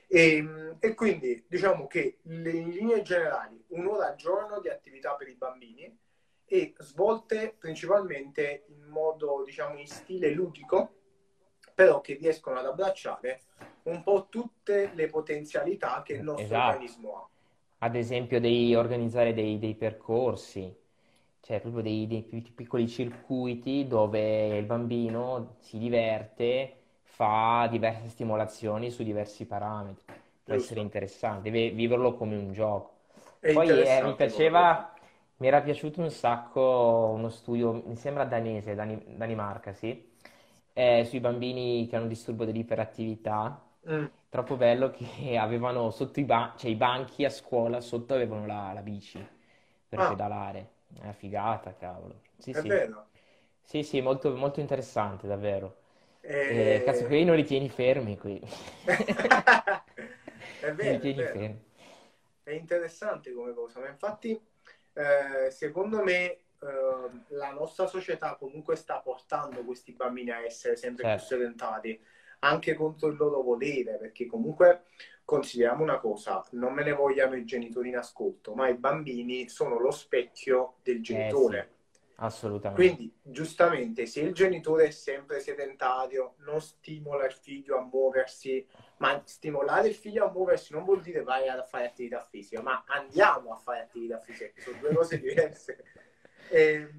E, 0.08 0.36
ehm, 0.38 0.77
e 0.79 0.94
quindi 0.94 1.44
diciamo 1.46 1.86
che 1.88 2.20
in 2.22 2.44
linee 2.44 3.01
generali 3.01 3.62
un'ora 3.70 4.08
al 4.08 4.15
giorno 4.15 4.62
di 4.62 4.70
attività 4.70 5.15
per 5.15 5.27
i 5.27 5.36
bambini 5.36 5.94
e 6.46 6.74
svolte 6.77 7.53
principalmente 7.58 8.65
in 8.67 8.84
modo, 8.84 9.44
diciamo, 9.44 9.77
in 9.77 9.88
stile 9.88 10.29
ludico, 10.29 11.04
però 11.75 12.00
che 12.00 12.15
riescono 12.15 12.58
ad 12.58 12.65
abbracciare 12.65 13.41
un 13.84 14.01
po' 14.01 14.27
tutte 14.29 14.91
le 14.96 15.08
potenzialità 15.08 16.01
che 16.03 16.13
il 16.13 16.24
nostro 16.24 16.46
esatto. 16.46 16.70
organismo 16.70 17.17
ha. 17.17 17.29
Ad 17.79 17.96
esempio, 17.96 18.39
di 18.39 18.74
organizzare 18.74 19.34
dei, 19.34 19.60
dei 19.60 19.75
percorsi, 19.75 20.74
cioè 21.41 21.60
proprio 21.60 21.84
dei, 21.84 22.08
dei, 22.08 22.24
piccoli 22.55 22.88
circuiti 22.88 23.86
dove 23.86 24.58
il 24.58 24.65
bambino 24.65 25.58
si 25.60 25.77
diverte, 25.77 26.77
fa 27.03 27.67
diverse 27.70 28.08
stimolazioni 28.08 28.89
su 28.89 29.03
diversi 29.03 29.46
parametri. 29.46 30.03
Può 30.05 30.55
Giusto. 30.55 30.55
essere 30.55 30.79
interessante, 30.79 31.51
deve 31.51 31.72
viverlo 31.72 32.15
come 32.15 32.36
un 32.36 32.51
gioco. 32.53 32.94
È 33.39 33.51
Poi 33.53 33.70
eh, 33.70 34.01
mi 34.03 34.15
piaceva, 34.15 34.94
mi 35.38 35.48
era 35.48 35.62
piaciuto 35.62 36.01
un 36.01 36.10
sacco 36.10 37.12
uno 37.13 37.29
studio, 37.29 37.84
mi 37.86 37.96
sembra 37.96 38.24
danese, 38.25 38.74
Dan- 38.74 39.03
Danimarca, 39.17 39.74
sì, 39.74 40.13
eh, 40.77 41.05
sui 41.05 41.22
bambini 41.22 41.88
che 41.88 41.96
hanno 41.96 42.08
disturbo 42.08 42.44
dell'iperattività. 42.44 43.65
Mm. 43.89 44.05
Troppo 44.27 44.58
bello 44.58 44.91
che 44.91 45.38
avevano 45.39 45.89
sotto 45.89 46.20
i, 46.20 46.25
ban- 46.25 46.51
cioè, 46.58 46.70
i 46.70 46.75
banchi 46.75 47.24
a 47.24 47.29
scuola, 47.29 47.79
sotto 47.79 48.13
avevano 48.13 48.46
la, 48.46 48.74
la 48.74 48.82
bici 48.82 49.25
per 49.88 50.00
ah. 50.00 50.10
pedalare. 50.10 50.72
È 50.94 51.01
una 51.01 51.13
figata, 51.13 51.74
cavolo. 51.75 52.24
Sì, 52.38 52.51
è 52.51 52.60
sì. 52.60 52.67
vero. 52.67 53.08
Sì, 53.62 53.84
sì, 53.84 54.01
molto, 54.01 54.36
molto 54.36 54.60
interessante, 54.60 55.27
davvero. 55.27 55.77
E... 56.20 56.75
Eh, 56.75 56.84
cazzo, 56.84 57.05
qui 57.05 57.24
non 57.24 57.38
li 57.38 57.46
tieni 57.46 57.70
fermi 57.70 58.17
qui. 58.17 58.38
è 60.60 60.74
vero, 60.74 61.01
è, 61.01 61.34
vero. 61.34 61.55
È 62.44 62.51
interessante 62.51 63.34
come 63.34 63.53
cosa, 63.53 63.79
ma 63.79 63.88
infatti, 63.88 64.38
eh, 64.94 65.50
secondo 65.51 66.03
me, 66.03 66.39
Ehm, 66.62 67.25
la 67.29 67.51
nostra 67.51 67.88
società 67.88 68.35
comunque 68.35 68.75
sta 68.75 69.00
portando 69.00 69.63
questi 69.63 69.93
bambini 69.93 70.31
a 70.31 70.43
essere 70.43 70.75
sempre 70.75 71.03
certo. 71.03 71.25
più 71.25 71.38
sedentati, 71.38 72.01
anche 72.39 72.74
contro 72.74 73.07
il 73.09 73.17
loro 73.17 73.41
volere, 73.41 73.97
perché 73.97 74.25
comunque 74.25 74.83
consideriamo 75.24 75.83
una 75.83 76.00
cosa, 76.00 76.45
non 76.51 76.74
me 76.74 76.83
ne 76.83 76.93
vogliano 76.93 77.35
i 77.35 77.45
genitori 77.45 77.89
in 77.89 77.97
ascolto, 77.97 78.53
ma 78.53 78.67
i 78.67 78.75
bambini 78.75 79.50
sono 79.50 79.79
lo 79.79 79.91
specchio 79.91 80.75
del 80.83 81.01
genitore. 81.01 81.59
Eh 81.59 81.62
sì. 81.63 81.74
Assolutamente. 82.17 82.81
Quindi, 82.81 83.13
giustamente, 83.21 84.05
se 84.05 84.21
il 84.21 84.33
genitore 84.33 84.85
è 84.85 84.91
sempre 84.91 85.41
sedentario, 85.41 86.35
non 86.39 86.62
stimola 86.62 87.25
il 87.25 87.33
figlio 87.33 87.77
a 87.77 87.81
muoversi, 87.81 88.65
ma 88.97 89.21
stimolare 89.25 89.89
il 89.89 89.95
figlio 89.95 90.25
a 90.25 90.31
muoversi 90.31 90.71
non 90.71 90.85
vuol 90.85 91.01
dire 91.01 91.24
vai 91.24 91.50
a 91.50 91.62
fare 91.63 91.88
attività 91.88 92.21
fisica, 92.21 92.62
ma 92.62 92.85
andiamo 92.88 93.51
a 93.51 93.57
fare 93.57 93.81
attività 93.81 94.19
fisica, 94.19 94.50
sono 94.62 94.77
due 94.79 94.93
cose 94.93 95.19
diverse. 95.19 95.83
E 96.49 96.89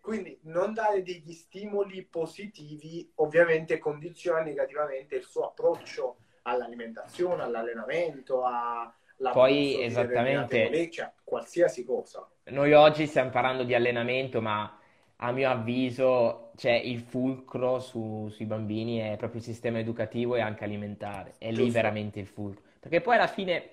quindi 0.00 0.38
non 0.42 0.74
dare 0.74 1.02
degli 1.02 1.32
stimoli 1.32 2.04
positivi 2.04 3.10
ovviamente 3.16 3.78
condiziona 3.78 4.42
negativamente 4.42 5.16
il 5.16 5.24
suo 5.24 5.46
approccio 5.46 6.16
all'alimentazione, 6.42 7.42
all'allenamento, 7.42 8.44
alla 8.44 8.94
Poi 9.32 9.82
esattamente 9.82 10.90
cioè, 10.90 11.10
qualsiasi 11.24 11.84
cosa. 11.84 12.28
Noi 12.44 12.72
oggi 12.74 13.06
stiamo 13.06 13.30
parlando 13.30 13.62
di 13.62 13.74
allenamento, 13.74 14.42
ma 14.42 14.78
a 15.16 15.32
mio 15.32 15.48
avviso 15.48 16.50
cioè, 16.56 16.72
il 16.72 17.00
fulcro 17.00 17.78
su, 17.78 18.28
sui 18.30 18.44
bambini 18.44 18.98
è 18.98 19.16
proprio 19.16 19.40
il 19.40 19.46
sistema 19.46 19.78
educativo 19.78 20.36
e 20.36 20.40
anche 20.40 20.64
alimentare. 20.64 21.34
È 21.38 21.48
Giusto. 21.48 21.62
lì 21.62 21.70
veramente 21.70 22.20
il 22.20 22.26
fulcro. 22.26 22.62
Perché 22.78 23.00
poi 23.00 23.14
alla 23.14 23.26
fine 23.26 23.70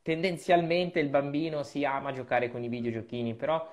tendenzialmente 0.00 1.00
il 1.00 1.08
bambino 1.08 1.62
si 1.62 1.84
ama 1.84 2.12
giocare 2.12 2.50
con 2.50 2.62
i 2.62 2.68
videogiochini, 2.68 3.34
però 3.34 3.70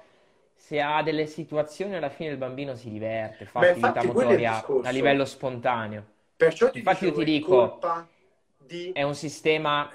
se 0.62 0.80
ha 0.80 1.02
delle 1.02 1.26
situazioni 1.26 1.96
alla 1.96 2.10
fine 2.10 2.30
il 2.30 2.38
bambino 2.38 2.76
si 2.76 2.92
diverte, 2.92 3.46
fa 3.46 3.60
Beh, 3.60 3.70
attività 3.72 4.04
motoria 4.04 4.64
a 4.84 4.90
livello 4.92 5.26
spontaneo. 5.26 6.06
Perciò 6.36 6.70
ti 6.70 6.78
infatti 6.78 7.06
io 7.06 7.14
ti 7.14 7.24
dico, 7.24 7.80
di... 8.60 8.92
è 8.92 9.02
un 9.02 9.16
sistema 9.16 9.90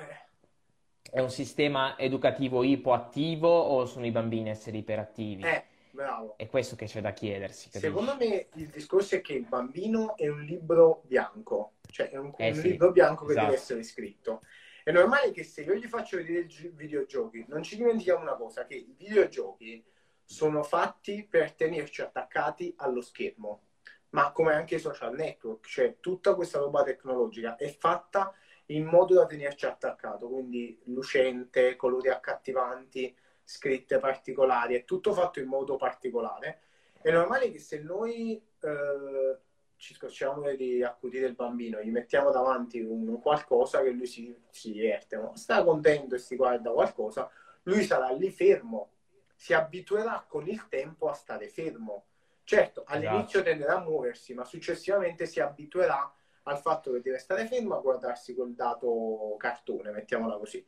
è 1.08 1.20
un 1.20 1.30
sistema 1.30 1.96
educativo 1.96 2.64
ipoattivo 2.64 3.49
o 3.49 3.87
sono 3.87 4.06
i 4.06 4.11
bambini 4.11 4.50
essere 4.50 4.76
iperattivi? 4.76 5.44
Eh, 5.44 5.64
bravo. 5.92 6.37
È 6.37 6.49
questo 6.49 6.75
che 6.75 6.87
c'è 6.87 7.00
da 7.00 7.12
chiedersi. 7.12 7.70
Capisci? 7.70 7.87
Secondo 7.87 8.16
me 8.18 8.49
il 8.54 8.66
discorso 8.66 9.14
è 9.14 9.20
che 9.20 9.35
il 9.35 9.46
bambino 9.46 10.16
è 10.16 10.28
un 10.28 10.42
libro 10.42 11.02
bianco, 11.06 11.75
cioè 11.90 12.11
è 12.11 12.18
un, 12.18 12.35
eh, 12.37 12.49
un 12.49 12.54
sì, 12.56 12.70
libro 12.70 12.90
bianco 12.90 13.25
che 13.25 13.32
esatto. 13.32 13.46
deve 13.46 13.58
essere 13.58 13.82
scritto. 13.85 14.42
È 14.82 14.90
normale 14.90 15.30
che 15.30 15.44
se 15.44 15.62
io 15.62 15.75
gli 15.75 15.87
faccio 15.87 16.16
vedere 16.16 16.40
i 16.40 16.73
videogiochi, 16.75 17.44
non 17.49 17.62
ci 17.62 17.76
dimentichiamo 17.76 18.20
una 18.20 18.35
cosa, 18.35 18.66
che 18.66 18.75
i 18.75 18.94
videogiochi 18.99 19.82
sono 20.26 20.64
fatti 20.64 21.25
per 21.25 21.52
tenerci 21.54 22.02
attaccati 22.02 22.75
allo 22.78 23.00
schermo, 23.00 23.62
ma 24.11 24.33
come 24.33 24.52
anche 24.52 24.75
i 24.75 24.80
social 24.80 25.14
network, 25.14 25.66
cioè 25.66 25.97
tutta 26.00 26.35
questa 26.35 26.59
roba 26.59 26.83
tecnologica 26.83 27.54
è 27.54 27.68
fatta 27.68 28.35
in 28.66 28.85
modo 28.85 29.14
da 29.14 29.26
tenerci 29.26 29.66
attaccato, 29.66 30.28
quindi 30.28 30.78
lucente, 30.87 31.76
colori 31.76 32.09
accattivanti, 32.09 33.16
scritte 33.45 33.99
particolari, 33.99 34.75
è 34.75 34.85
tutto 34.85 35.12
fatto 35.12 35.38
in 35.38 35.47
modo 35.47 35.76
particolare. 35.76 36.61
È 37.00 37.12
normale 37.12 37.52
che 37.52 37.61
se 37.61 37.78
noi 37.78 38.35
eh, 38.35 39.38
ci 39.76 39.95
scocciamo 39.95 40.52
di 40.56 40.83
accudire 40.83 41.26
il 41.26 41.35
bambino, 41.35 41.80
gli 41.80 41.90
mettiamo 41.90 42.33
davanti 42.33 42.80
un 42.80 43.21
qualcosa 43.21 43.80
che 43.83 43.90
lui 43.90 44.06
si, 44.06 44.37
si 44.50 44.73
diverte, 44.73 45.16
no? 45.16 45.37
sta 45.37 45.62
contento 45.62 46.16
e 46.16 46.18
si 46.18 46.35
guarda 46.35 46.73
qualcosa, 46.73 47.30
lui 47.62 47.85
sarà 47.85 48.11
lì 48.11 48.30
fermo 48.30 48.90
si 49.37 49.52
abituerà 49.52 50.25
con 50.26 50.49
il 50.49 50.66
tempo 50.69 51.09
a 51.09 51.12
stare 51.12 51.49
fermo. 51.49 52.07
Certo, 52.43 52.85
all'inizio 52.87 53.40
esatto. 53.40 53.45
tenderà 53.45 53.75
a 53.76 53.85
muoversi, 53.85 54.33
ma 54.33 54.45
successivamente 54.45 55.26
si 55.26 55.40
abituerà 55.40 56.12
al 56.45 56.59
fatto 56.59 56.93
che 56.93 57.00
deve 57.02 57.19
stare 57.19 57.47
fermo 57.47 57.76
a 57.76 57.81
guardarsi 57.81 58.35
quel 58.35 58.55
dato 58.55 59.35
cartone, 59.37 59.90
mettiamola 59.90 60.38
così. 60.38 60.64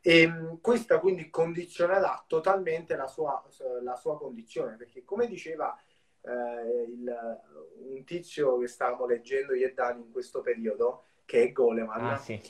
E 0.00 0.58
questa 0.60 0.98
quindi 0.98 1.30
condizionerà 1.30 2.24
totalmente 2.26 2.96
la 2.96 3.06
sua, 3.06 3.40
la 3.82 3.94
sua 3.94 4.18
condizione, 4.18 4.76
perché 4.76 5.04
come 5.04 5.28
diceva 5.28 5.80
eh, 6.22 6.82
il, 6.88 7.40
un 7.88 8.04
tizio 8.04 8.58
che 8.58 8.66
stavamo 8.66 9.06
leggendo 9.06 9.54
io 9.54 9.68
e 9.68 9.74
Dani 9.74 10.02
in 10.02 10.10
questo 10.10 10.40
periodo, 10.40 11.04
che 11.24 11.44
è 11.44 11.52
Goleman, 11.52 12.04
ah, 12.04 12.18
sì. 12.18 12.40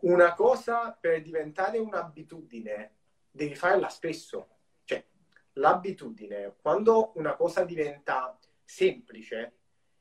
una 0.00 0.34
cosa 0.34 0.96
per 1.00 1.22
diventare 1.22 1.78
un'abitudine 1.78 2.94
devi 3.30 3.54
farla 3.54 3.88
spesso. 3.88 4.48
L'abitudine, 5.54 6.54
quando 6.60 7.12
una 7.16 7.34
cosa 7.34 7.64
diventa 7.64 8.38
semplice, 8.64 9.54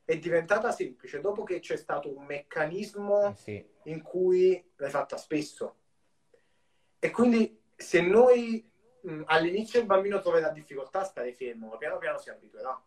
è 0.06 0.18
diventata 0.18 0.72
semplice 0.72 1.22
dopo 1.22 1.44
che 1.44 1.60
c'è 1.60 1.75
stato 1.75 2.15
un 2.15 2.25
meccanismo 2.25 3.27
eh 3.27 3.36
sì. 3.36 3.65
in 3.84 4.01
cui 4.01 4.72
l'hai 4.75 4.89
fatta 4.89 5.18
spesso. 5.18 5.75
E 7.00 7.12
quindi 7.12 7.62
se 7.75 8.01
noi 8.01 8.68
mh, 9.01 9.24
all'inizio 9.25 9.79
il 9.79 9.86
bambino 9.86 10.20
troverà 10.20 10.50
difficoltà 10.50 11.01
a 11.01 11.06
stare 11.06 11.34
fermo, 11.34 11.77
piano 11.77 11.98
piano 11.98 12.18
si 12.18 12.29
abituerà. 12.29 12.82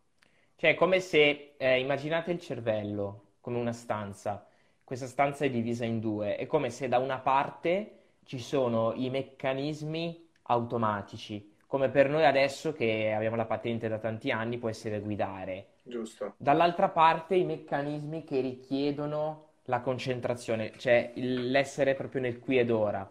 Cioè, 0.57 0.71
è 0.71 0.75
come 0.75 1.01
se 1.01 1.55
eh, 1.57 1.81
immaginate 1.81 2.31
il 2.31 2.41
cervello 2.41 3.35
come 3.41 3.59
una 3.59 3.73
stanza. 3.73 4.47
Questa 4.85 5.07
stanza 5.07 5.45
è 5.45 5.51
divisa 5.51 5.85
in 5.85 6.01
due. 6.01 6.37
È 6.37 6.47
come 6.47 6.71
se 6.71 6.89
da 6.89 6.99
una 6.99 7.19
parte 7.19 7.99
ci 8.25 8.39
sono 8.39 8.93
i 8.95 9.11
meccanismi 9.11 10.29
automatici, 10.43 11.52
come 11.73 11.89
per 11.89 12.11
noi 12.11 12.27
adesso 12.27 12.75
che 12.75 13.15
abbiamo 13.15 13.35
la 13.35 13.47
patente 13.47 13.89
da 13.89 13.97
tanti 13.97 14.31
anni 14.31 14.59
può 14.59 14.69
essere 14.69 15.01
guidare. 15.01 15.69
Giusto. 15.83 16.35
Dall'altra 16.37 16.91
parte 16.91 17.35
i 17.35 17.47
meccanismi 17.47 18.25
che 18.25 18.43
richiedono 18.43 19.47
la 19.65 19.81
concentrazione, 19.81 20.73
cioè 20.77 21.13
l'essere 21.15 21.95
proprio 21.95 22.21
nel 22.21 22.41
qui 22.41 22.59
ed 22.59 22.71
ora. 22.71 23.11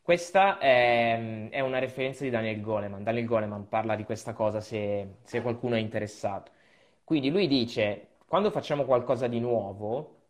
Questa 0.00 0.56
è, 0.56 1.50
è 1.50 1.60
una 1.60 1.78
referenza 1.78 2.24
di 2.24 2.30
Daniel 2.30 2.58
Goleman. 2.62 3.02
Daniel 3.02 3.26
Goleman 3.26 3.68
parla 3.68 3.96
di 3.96 4.04
questa 4.04 4.32
cosa 4.32 4.62
se, 4.62 5.16
se 5.24 5.42
qualcuno 5.42 5.74
è 5.74 5.78
interessato. 5.78 6.50
Quindi 7.04 7.28
lui 7.28 7.46
dice, 7.46 8.12
quando 8.26 8.50
facciamo 8.50 8.86
qualcosa 8.86 9.26
di 9.26 9.40
nuovo, 9.40 10.20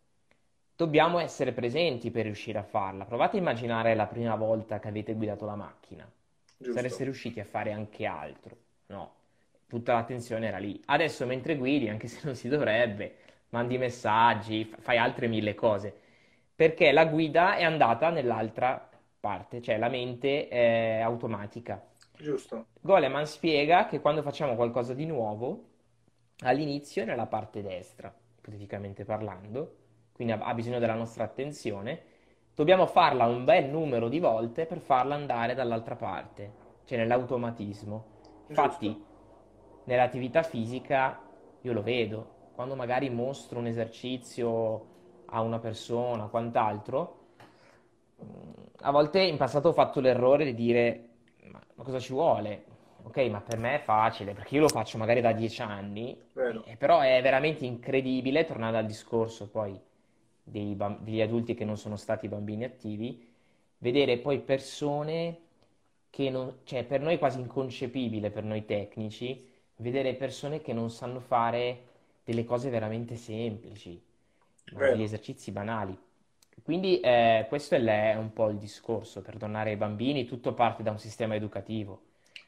dobbiamo 0.74 1.20
essere 1.20 1.52
presenti 1.52 2.10
per 2.10 2.24
riuscire 2.24 2.58
a 2.58 2.64
farla. 2.64 3.04
Provate 3.04 3.36
a 3.36 3.40
immaginare 3.40 3.94
la 3.94 4.06
prima 4.06 4.34
volta 4.34 4.80
che 4.80 4.88
avete 4.88 5.14
guidato 5.14 5.46
la 5.46 5.54
macchina. 5.54 6.10
Giusto. 6.58 6.74
Sareste 6.74 7.04
riusciti 7.04 7.38
a 7.38 7.44
fare 7.44 7.72
anche 7.72 8.04
altro. 8.04 8.56
No, 8.86 9.14
tutta 9.68 9.92
l'attenzione 9.92 10.48
era 10.48 10.58
lì. 10.58 10.80
Adesso 10.86 11.24
mentre 11.24 11.56
guidi, 11.56 11.88
anche 11.88 12.08
se 12.08 12.20
non 12.24 12.34
si 12.34 12.48
dovrebbe, 12.48 13.14
mandi 13.50 13.78
messaggi, 13.78 14.70
fai 14.80 14.98
altre 14.98 15.28
mille 15.28 15.54
cose. 15.54 15.94
Perché 16.54 16.90
la 16.90 17.06
guida 17.06 17.56
è 17.56 17.62
andata 17.62 18.10
nell'altra 18.10 18.90
parte, 19.20 19.62
cioè 19.62 19.78
la 19.78 19.88
mente 19.88 20.48
è 20.48 20.98
automatica. 21.00 21.80
Giusto. 22.16 22.66
Goleman 22.80 23.26
spiega 23.26 23.86
che 23.86 24.00
quando 24.00 24.22
facciamo 24.22 24.56
qualcosa 24.56 24.92
di 24.92 25.06
nuovo, 25.06 25.66
all'inizio 26.40 27.02
è 27.02 27.04
nella 27.04 27.26
parte 27.26 27.62
destra, 27.62 28.12
ipoteticamente 28.38 29.04
parlando, 29.04 29.76
quindi 30.12 30.32
ha 30.32 30.54
bisogno 30.54 30.80
della 30.80 30.94
nostra 30.94 31.22
attenzione, 31.22 32.02
dobbiamo 32.58 32.86
farla 32.86 33.24
un 33.26 33.44
bel 33.44 33.66
numero 33.66 34.08
di 34.08 34.18
volte 34.18 34.66
per 34.66 34.80
farla 34.80 35.14
andare 35.14 35.54
dall'altra 35.54 35.94
parte, 35.94 36.52
cioè 36.86 36.98
nell'automatismo. 36.98 38.04
Infatti, 38.48 38.86
Giusto. 38.86 39.04
nell'attività 39.84 40.42
fisica 40.42 41.20
io 41.60 41.72
lo 41.72 41.82
vedo, 41.84 42.48
quando 42.56 42.74
magari 42.74 43.10
mostro 43.10 43.60
un 43.60 43.68
esercizio 43.68 44.86
a 45.26 45.40
una 45.40 45.60
persona, 45.60 46.26
quant'altro, 46.26 47.18
a 48.80 48.90
volte 48.90 49.20
in 49.20 49.36
passato 49.36 49.68
ho 49.68 49.72
fatto 49.72 50.00
l'errore 50.00 50.44
di 50.44 50.54
dire, 50.54 51.08
ma, 51.44 51.60
cosa 51.84 52.00
ci 52.00 52.12
vuole? 52.12 52.64
Ok, 53.04 53.18
ma 53.28 53.40
per 53.40 53.58
me 53.58 53.76
è 53.76 53.78
facile, 53.78 54.32
perché 54.32 54.56
io 54.56 54.62
lo 54.62 54.68
faccio 54.68 54.98
magari 54.98 55.20
da 55.20 55.30
dieci 55.30 55.62
anni, 55.62 56.20
eh, 56.64 56.76
però 56.76 56.98
è 56.98 57.22
veramente 57.22 57.64
incredibile, 57.64 58.44
tornando 58.44 58.78
al 58.78 58.86
discorso 58.86 59.48
poi 59.48 59.80
dei, 60.50 60.76
degli 61.00 61.20
adulti 61.20 61.54
che 61.54 61.64
non 61.64 61.76
sono 61.76 61.96
stati 61.96 62.28
bambini 62.28 62.64
attivi, 62.64 63.26
vedere 63.78 64.18
poi 64.18 64.40
persone 64.40 65.38
che 66.10 66.30
non, 66.30 66.58
cioè 66.64 66.84
per 66.84 67.00
noi 67.00 67.14
è 67.14 67.18
quasi 67.18 67.38
inconcepibile, 67.38 68.30
per 68.30 68.44
noi 68.44 68.64
tecnici, 68.64 69.46
vedere 69.76 70.14
persone 70.14 70.60
che 70.60 70.72
non 70.72 70.90
sanno 70.90 71.20
fare 71.20 71.84
delle 72.24 72.44
cose 72.44 72.70
veramente 72.70 73.16
semplici, 73.16 74.00
degli 74.64 75.02
esercizi 75.02 75.50
banali. 75.50 75.96
Quindi 76.62 77.00
eh, 77.00 77.46
questo 77.48 77.76
è, 77.76 78.14
un 78.16 78.32
po' 78.32 78.48
il 78.48 78.58
discorso, 78.58 79.22
per 79.22 79.36
tornare 79.36 79.70
ai 79.70 79.76
bambini, 79.76 80.26
tutto 80.26 80.52
parte 80.52 80.82
da 80.82 80.90
un 80.90 80.98
sistema 80.98 81.34
educativo. 81.34 82.02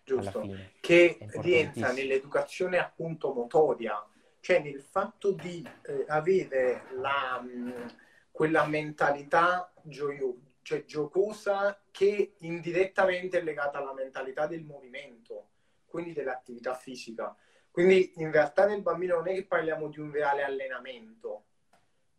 Giusto, 0.04 0.44
che 0.80 1.18
rientra 1.40 1.92
nell'educazione 1.92 2.78
appunto 2.78 3.32
motoria, 3.32 4.04
cioè 4.40 4.60
nel 4.60 4.80
fatto 4.80 5.32
di 5.32 5.66
eh, 5.82 6.04
avere 6.08 6.84
la, 6.92 7.40
mh, 7.40 7.48
mm, 7.48 7.86
quella 8.30 8.66
mentalità 8.66 9.72
gioio- 9.82 10.40
cioè 10.62 10.84
giocosa 10.84 11.82
che 11.90 12.34
indirettamente 12.38 13.38
è 13.38 13.42
legata 13.42 13.78
alla 13.78 13.92
mentalità 13.92 14.46
del 14.46 14.64
movimento, 14.64 15.48
quindi 15.86 16.12
dell'attività 16.12 16.74
fisica. 16.74 17.36
Quindi 17.70 18.12
in 18.16 18.32
realtà 18.32 18.66
nel 18.66 18.82
bambino 18.82 19.16
non 19.16 19.28
è 19.28 19.34
che 19.34 19.46
parliamo 19.46 19.88
di 19.88 20.00
un 20.00 20.10
reale 20.10 20.42
allenamento, 20.42 21.44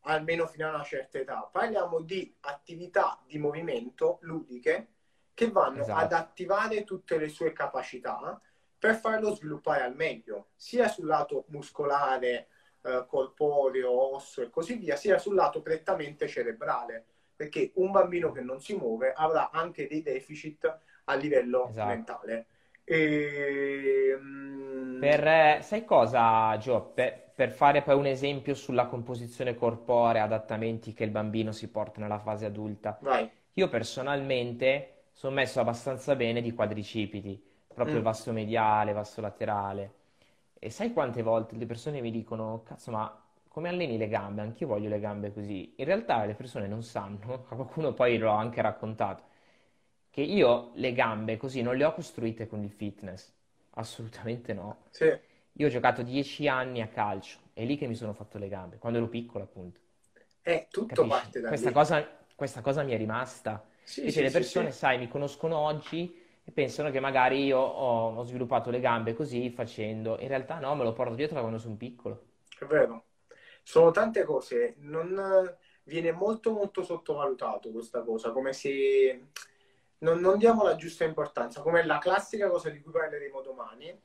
almeno 0.01 0.47
fino 0.47 0.67
a 0.67 0.73
una 0.73 0.83
certa 0.83 1.17
età, 1.17 1.47
parliamo 1.51 2.01
di 2.01 2.35
attività 2.41 3.21
di 3.25 3.37
movimento 3.37 4.17
ludiche 4.21 4.87
che 5.33 5.49
vanno 5.49 5.81
esatto. 5.81 5.99
ad 5.99 6.13
attivare 6.13 6.83
tutte 6.83 7.17
le 7.17 7.27
sue 7.27 7.53
capacità 7.53 8.39
per 8.81 8.95
farlo 8.95 9.35
sviluppare 9.35 9.83
al 9.83 9.95
meglio, 9.95 10.47
sia 10.55 10.87
sul 10.87 11.05
lato 11.05 11.45
muscolare, 11.49 12.47
eh, 12.81 13.05
corporeo, 13.07 14.15
osso 14.15 14.41
e 14.41 14.49
così 14.49 14.73
via, 14.73 14.95
sia 14.95 15.19
sul 15.19 15.35
lato 15.35 15.61
prettamente 15.61 16.27
cerebrale, 16.27 17.05
perché 17.35 17.73
un 17.75 17.91
bambino 17.91 18.31
che 18.31 18.41
non 18.41 18.59
si 18.59 18.75
muove 18.75 19.13
avrà 19.15 19.51
anche 19.51 19.87
dei 19.87 20.01
deficit 20.01 20.79
a 21.03 21.13
livello 21.13 21.67
esatto. 21.69 21.87
mentale. 21.89 22.45
E, 22.83 24.17
um... 24.19 24.97
per, 24.99 25.27
eh, 25.27 25.59
sai 25.61 25.85
cosa, 25.85 26.57
Gio? 26.57 26.81
Per, 26.95 27.33
per, 27.35 27.51
fare 27.51 27.83
poi 27.83 27.93
un 27.93 28.07
esempio 28.07 28.55
sulla 28.55 28.87
composizione 28.87 29.53
corporea, 29.53 30.23
adattamenti 30.23 30.93
che 30.93 31.03
il 31.03 31.11
bambino 31.11 31.51
si 31.51 31.69
porta 31.69 32.01
nella 32.01 32.17
fase 32.17 32.47
adulta. 32.47 32.97
Vai. 32.99 33.29
Io 33.53 33.69
personalmente 33.69 35.03
sono 35.11 35.35
messo 35.35 35.59
abbastanza 35.59 36.15
bene 36.15 36.41
di 36.41 36.51
quadricipiti 36.51 37.49
proprio 37.73 37.95
mm. 37.95 37.97
il 37.99 38.03
vasto 38.03 38.31
mediale, 38.31 38.93
vasto 38.93 39.21
laterale. 39.21 39.93
E 40.59 40.69
sai 40.69 40.93
quante 40.93 41.23
volte 41.23 41.55
le 41.55 41.65
persone 41.65 42.01
mi 42.01 42.11
dicono, 42.11 42.61
cazzo, 42.63 42.91
ma 42.91 43.21
come 43.47 43.69
alleni 43.69 43.97
le 43.97 44.07
gambe? 44.07 44.41
Anch'io 44.41 44.67
voglio 44.67 44.89
le 44.89 44.99
gambe 44.99 45.33
così. 45.33 45.73
In 45.77 45.85
realtà 45.85 46.23
le 46.25 46.35
persone 46.35 46.67
non 46.67 46.83
sanno, 46.83 47.43
qualcuno 47.49 47.93
poi 47.93 48.17
l'ho 48.17 48.29
anche 48.31 48.61
raccontato, 48.61 49.23
che 50.09 50.21
io 50.21 50.71
le 50.75 50.93
gambe 50.93 51.37
così 51.37 51.61
non 51.61 51.75
le 51.75 51.83
ho 51.85 51.93
costruite 51.93 52.47
con 52.47 52.63
il 52.63 52.71
fitness. 52.71 53.33
Assolutamente 53.71 54.53
no. 54.53 54.83
Sì. 54.91 55.11
Io 55.55 55.67
ho 55.67 55.69
giocato 55.69 56.01
dieci 56.01 56.47
anni 56.47 56.81
a 56.81 56.87
calcio, 56.87 57.39
è 57.53 57.65
lì 57.65 57.77
che 57.77 57.87
mi 57.87 57.95
sono 57.95 58.13
fatto 58.13 58.37
le 58.37 58.47
gambe, 58.47 58.77
quando 58.77 58.99
ero 58.99 59.07
piccolo 59.07 59.43
appunto. 59.43 59.79
È 60.41 60.67
tutto 60.69 60.87
Capisci? 60.87 61.09
parte 61.09 61.39
da 61.41 61.47
questa 61.49 61.71
cosa, 61.71 62.07
questa 62.35 62.61
cosa 62.61 62.83
mi 62.83 62.93
è 62.93 62.97
rimasta. 62.97 63.65
Sì, 63.83 63.99
Invece 63.99 64.19
sì, 64.19 64.23
le 64.25 64.31
persone, 64.31 64.71
sì, 64.71 64.77
sai, 64.77 64.97
mi 64.97 65.07
conoscono 65.07 65.57
oggi 65.57 66.20
e 66.51 66.53
pensano 66.53 66.91
che 66.91 66.99
magari 66.99 67.45
io 67.45 67.59
ho, 67.59 68.15
ho, 68.15 68.23
sviluppato 68.23 68.69
le 68.69 68.81
gambe 68.81 69.13
così 69.13 69.49
facendo. 69.49 70.19
In 70.19 70.27
realtà 70.27 70.59
no, 70.59 70.75
me 70.75 70.83
lo 70.83 70.91
porto 70.91 71.15
dietro 71.15 71.35
da 71.35 71.41
quando 71.41 71.57
sono 71.57 71.75
piccolo. 71.75 72.25
È 72.59 72.65
vero. 72.65 73.05
Sono 73.63 73.91
tante 73.91 74.23
cose. 74.23 74.75
Non, 74.79 75.57
viene 75.83 76.11
molto 76.11 76.51
molto 76.51 76.83
sottovalutato 76.83 77.71
questa 77.71 78.03
cosa, 78.03 78.31
come 78.31 78.53
se 78.53 79.27
non, 79.99 80.19
non 80.19 80.37
diamo 80.37 80.63
la 80.63 80.75
giusta 80.75 81.05
importanza, 81.05 81.61
come 81.61 81.85
la 81.85 81.97
classica 81.97 82.49
cosa 82.49 82.69
di 82.69 82.81
cui 82.81 82.91
parleremo 82.91 83.41
domani. 83.41 83.99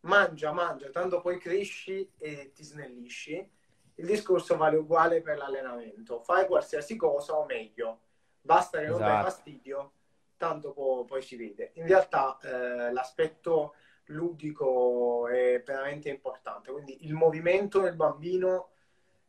Mangia, 0.00 0.52
mangia, 0.52 0.90
tanto 0.90 1.20
poi 1.20 1.38
cresci 1.38 2.10
e 2.18 2.52
ti 2.52 2.64
snellisci. 2.64 3.50
Il 3.98 4.06
discorso 4.06 4.56
vale 4.56 4.76
uguale 4.76 5.20
per 5.22 5.38
l'allenamento. 5.38 6.20
Fai 6.20 6.46
qualsiasi 6.46 6.96
cosa 6.96 7.34
o 7.34 7.44
meglio. 7.44 8.00
Basta 8.40 8.78
che 8.78 8.86
non 8.86 8.96
esatto. 8.96 9.12
dai 9.12 9.22
fastidio 9.22 9.92
tanto 10.36 10.72
po- 10.72 11.04
poi 11.06 11.22
si 11.22 11.36
vede. 11.36 11.70
In 11.74 11.86
realtà 11.86 12.38
eh, 12.42 12.92
l'aspetto 12.92 13.74
ludico 14.06 15.28
è 15.28 15.62
veramente 15.64 16.08
importante, 16.08 16.70
quindi 16.70 17.06
il 17.06 17.14
movimento 17.14 17.80
del 17.80 17.96
bambino 17.96 18.70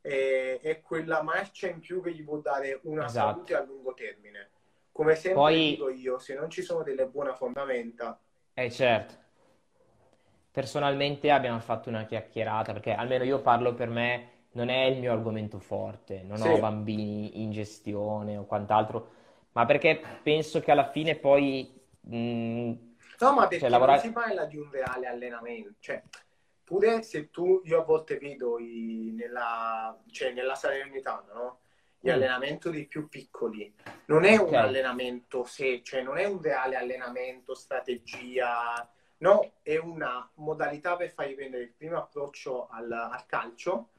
è, 0.02 0.60
è 0.62 0.82
quella 0.82 1.22
marcia 1.22 1.67
in 1.67 1.80
più 1.80 2.02
che 2.02 2.12
gli 2.12 2.24
può 2.24 2.38
dare 2.38 2.80
una 2.84 3.06
esatto. 3.06 3.32
salute 3.32 3.56
a 3.56 3.63
lungo 3.63 3.93
termine. 3.93 4.50
Come 4.91 5.15
sempre 5.15 5.41
poi... 5.41 5.70
dico 5.72 5.89
io, 5.89 6.17
se 6.20 6.36
non 6.36 6.50
ci 6.50 6.62
sono 6.62 6.84
delle 6.84 7.08
buone 7.08 7.34
fondamenta... 7.34 8.20
Eh 8.54 8.72
certo. 8.72 9.13
Personalmente 10.52 11.30
abbiamo 11.30 11.60
fatto 11.60 11.89
una 11.89 12.06
chiacchierata, 12.06 12.74
perché 12.74 12.93
almeno 12.93 13.24
io 13.24 13.41
parlo 13.41 13.76
per 13.76 13.89
me, 13.89 14.30
non 14.54 14.70
è 14.70 14.86
il 14.86 14.98
mio 14.98 15.12
argomento 15.12 15.60
forte, 15.60 16.24
non 16.24 16.38
sì. 16.38 16.48
ho 16.48 16.58
bambini 16.60 17.43
in 17.43 17.52
gestione 17.52 18.38
o 18.38 18.46
quant'altro 18.46 19.10
Ma 19.58 19.65
perché 19.65 20.00
penso 20.22 20.60
che 20.60 20.70
alla 20.70 20.91
fine 20.91 21.15
poi... 21.15 21.74
Mh, 22.02 22.15
mm, 22.15 22.72
no, 23.20 23.34
ma 23.34 23.41
perché 23.48 23.62
cioè, 23.62 23.70
lavorare... 23.70 23.98
non 24.04 24.06
si 24.06 24.13
parla 24.13 24.46
di 24.46 24.58
un 24.58 24.70
reale 24.70 25.08
allenamento. 25.08 25.74
Cioè, 25.80 26.04
pure 26.63 27.02
se 27.02 27.32
tu, 27.32 27.62
io 27.63 27.82
a 27.82 27.84
volte 27.84 28.20
vedo 28.20 28.60
i, 28.60 29.12
nella, 29.17 29.98
cioè, 30.12 30.32
nella 30.32 30.54
Salernitana, 30.54 31.34
no? 31.34 31.60
Gli 32.00 32.10
mm. 32.10 32.13
allenamenti 32.13 32.70
dei 32.70 32.86
più 32.86 33.10
piccoli. 33.10 33.74
Non 34.06 34.26
è 34.26 34.38
un 34.38 34.54
allenamento 34.54 35.43
se, 35.43 35.82
cioè 35.82 36.04
non 36.04 36.20
è 36.20 36.26
un 36.26 36.39
reale 36.39 36.76
allenamento, 36.76 37.56
strategia, 37.56 38.88
no, 39.17 39.54
è 39.63 39.78
una 39.78 40.30
modalità 40.36 40.96
per 40.96 41.10
fargli 41.10 41.34
prendere 41.34 41.63
il 41.63 41.74
primo 41.74 41.98
approccio 41.98 42.67
al, 42.70 42.91
al 42.91 43.26
calcio, 43.26 43.89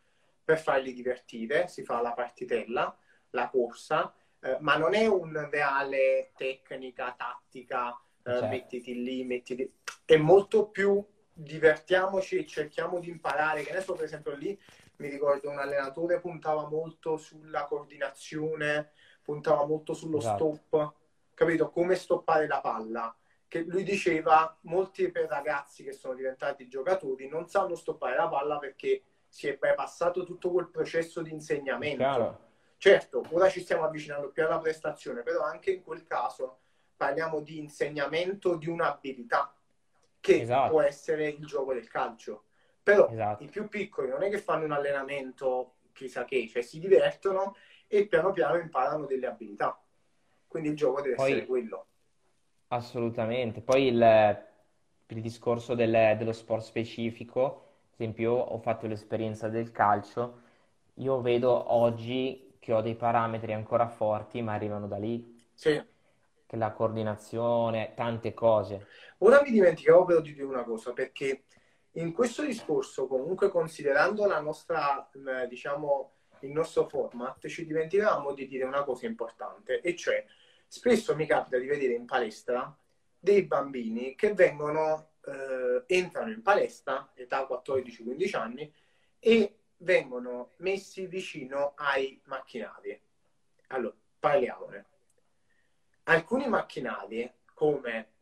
per 0.44 0.60
farli 0.60 0.92
divertire, 0.92 1.66
si 1.66 1.82
fa 1.82 2.00
la 2.00 2.12
partitella, 2.12 2.96
la 3.30 3.48
corsa, 3.48 4.14
eh, 4.40 4.56
ma 4.60 4.76
non 4.76 4.94
è 4.94 5.06
un 5.06 5.48
reale 5.50 6.30
tecnica, 6.36 7.14
tattica, 7.16 7.90
eh, 8.22 8.30
certo. 8.30 8.46
mettiti 8.46 9.02
lì, 9.02 9.24
mettiti... 9.24 9.72
È 10.04 10.16
molto 10.16 10.68
più 10.68 11.04
divertiamoci 11.32 12.36
e 12.36 12.46
cerchiamo 12.46 12.98
di 12.98 13.10
imparare, 13.10 13.62
che 13.62 13.70
adesso 13.70 13.94
per 13.94 14.04
esempio 14.04 14.34
lì 14.34 14.58
mi 14.96 15.08
ricordo 15.08 15.50
un 15.50 15.58
allenatore 15.58 16.18
puntava 16.18 16.68
molto 16.68 17.16
sulla 17.16 17.64
coordinazione, 17.66 18.92
puntava 19.22 19.66
molto 19.66 19.94
sullo 19.94 20.18
esatto. 20.18 20.54
stop, 20.54 20.94
capito? 21.34 21.70
Come 21.70 21.94
stoppare 21.94 22.46
la 22.46 22.60
palla. 22.60 23.14
Che 23.46 23.60
lui 23.62 23.82
diceva, 23.82 24.58
molti 24.62 25.10
ragazzi 25.12 25.82
che 25.82 25.92
sono 25.92 26.14
diventati 26.14 26.68
giocatori 26.68 27.28
non 27.28 27.48
sanno 27.48 27.74
stoppare 27.74 28.16
la 28.16 28.28
palla 28.28 28.58
perché 28.58 29.02
si 29.26 29.46
è 29.46 29.56
passato 29.56 30.24
tutto 30.24 30.50
quel 30.50 30.68
processo 30.68 31.22
di 31.22 31.32
insegnamento. 31.32 31.96
Chiaro. 31.96 32.47
Certo, 32.78 33.24
ora 33.30 33.48
ci 33.48 33.60
stiamo 33.60 33.84
avvicinando 33.84 34.30
più 34.30 34.44
alla 34.44 34.58
prestazione, 34.58 35.22
però 35.24 35.42
anche 35.42 35.72
in 35.72 35.82
quel 35.82 36.04
caso 36.04 36.58
parliamo 36.96 37.40
di 37.40 37.58
insegnamento 37.58 38.54
di 38.54 38.68
un'abilità 38.68 39.52
che 40.20 40.42
esatto. 40.42 40.70
può 40.70 40.80
essere 40.80 41.28
il 41.28 41.44
gioco 41.44 41.74
del 41.74 41.88
calcio. 41.88 42.44
Però 42.80 43.08
esatto. 43.08 43.42
i 43.42 43.48
più 43.48 43.68
piccoli 43.68 44.08
non 44.08 44.22
è 44.22 44.30
che 44.30 44.38
fanno 44.38 44.64
un 44.64 44.72
allenamento 44.72 45.74
chissà 45.92 46.24
che, 46.24 46.46
cioè 46.48 46.62
si 46.62 46.78
divertono 46.78 47.56
e 47.88 48.06
piano 48.06 48.30
piano 48.30 48.56
imparano 48.56 49.06
delle 49.06 49.26
abilità. 49.26 49.80
Quindi 50.46 50.68
il 50.68 50.76
gioco 50.76 51.00
deve 51.00 51.16
Poi, 51.16 51.30
essere 51.32 51.46
quello. 51.46 51.86
Assolutamente. 52.68 53.60
Poi 53.60 53.88
il, 53.88 54.44
il 55.08 55.20
discorso 55.20 55.74
del, 55.74 56.16
dello 56.16 56.32
sport 56.32 56.62
specifico, 56.62 57.66
ad 57.92 58.00
esempio, 58.00 58.32
ho 58.34 58.58
fatto 58.58 58.86
l'esperienza 58.86 59.48
del 59.48 59.72
calcio, 59.72 60.42
io 60.94 61.20
vedo 61.20 61.72
oggi 61.74 62.47
che 62.68 62.74
ho 62.74 62.82
dei 62.82 62.96
parametri 62.96 63.54
ancora 63.54 63.88
forti, 63.88 64.42
ma 64.42 64.52
arrivano 64.52 64.86
da 64.86 64.98
lì. 64.98 65.42
Sì. 65.54 65.82
Che 66.44 66.56
la 66.56 66.72
coordinazione, 66.72 67.94
tante 67.96 68.34
cose. 68.34 68.88
Ora 69.18 69.40
mi 69.40 69.50
dimenticavo 69.50 70.04
però 70.04 70.20
di 70.20 70.34
dire 70.34 70.44
una 70.44 70.64
cosa, 70.64 70.92
perché 70.92 71.44
in 71.92 72.12
questo 72.12 72.42
discorso, 72.42 73.06
comunque 73.06 73.48
considerando 73.48 74.26
la 74.26 74.40
nostra, 74.40 75.08
eh, 75.12 75.48
diciamo, 75.48 76.12
il 76.40 76.50
nostro 76.50 76.86
format, 76.86 77.46
ci 77.46 77.64
dimenticavamo 77.64 78.34
di 78.34 78.46
dire 78.46 78.64
una 78.64 78.84
cosa 78.84 79.06
importante, 79.06 79.80
e 79.80 79.96
cioè 79.96 80.22
spesso 80.66 81.16
mi 81.16 81.24
capita 81.24 81.56
di 81.56 81.66
vedere 81.66 81.94
in 81.94 82.04
palestra 82.04 82.76
dei 83.18 83.44
bambini 83.44 84.14
che 84.14 84.34
vengono, 84.34 85.12
eh, 85.24 85.84
entrano 85.86 86.30
in 86.32 86.42
palestra, 86.42 87.12
età 87.14 87.46
14-15 87.50 88.36
anni, 88.36 88.70
e 89.18 89.57
vengono 89.78 90.52
messi 90.58 91.06
vicino 91.06 91.74
ai 91.76 92.20
macchinari. 92.24 93.00
Allora, 93.68 93.94
parliamone. 94.18 94.86
Alcuni 96.04 96.48
macchinari, 96.48 97.30
come 97.54 98.12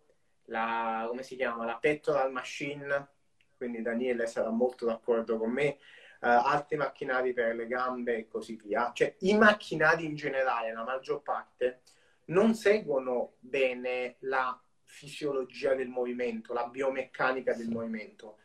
la, 0.47 1.05
come 1.09 1.23
si 1.23 1.37
chiama, 1.37 1.65
la 1.65 1.77
pectoral 1.77 2.33
machine, 2.33 3.09
quindi 3.57 3.83
Daniele 3.83 4.27
sarà 4.27 4.51
molto 4.51 4.87
d'accordo 4.87 5.39
con 5.39 5.51
me, 5.51 5.79
uh, 6.21 6.27
altri 6.27 6.77
macchinari 6.77 7.33
per 7.33 7.55
le 7.55 7.67
gambe 7.67 8.17
e 8.17 8.29
così 8.29 8.57
via. 8.57 8.91
Cioè, 8.93 9.17
i 9.21 9.37
macchinari 9.37 10.05
in 10.05 10.15
generale, 10.15 10.73
la 10.73 10.85
maggior 10.85 11.23
parte, 11.23 11.83
non 12.27 12.55
seguono 12.55 13.35
bene 13.39 14.17
la 14.21 14.61
fisiologia 14.83 15.75
del 15.75 15.89
movimento, 15.89 16.53
la 16.53 16.67
biomeccanica 16.67 17.55
del 17.55 17.69
movimento. 17.69 18.39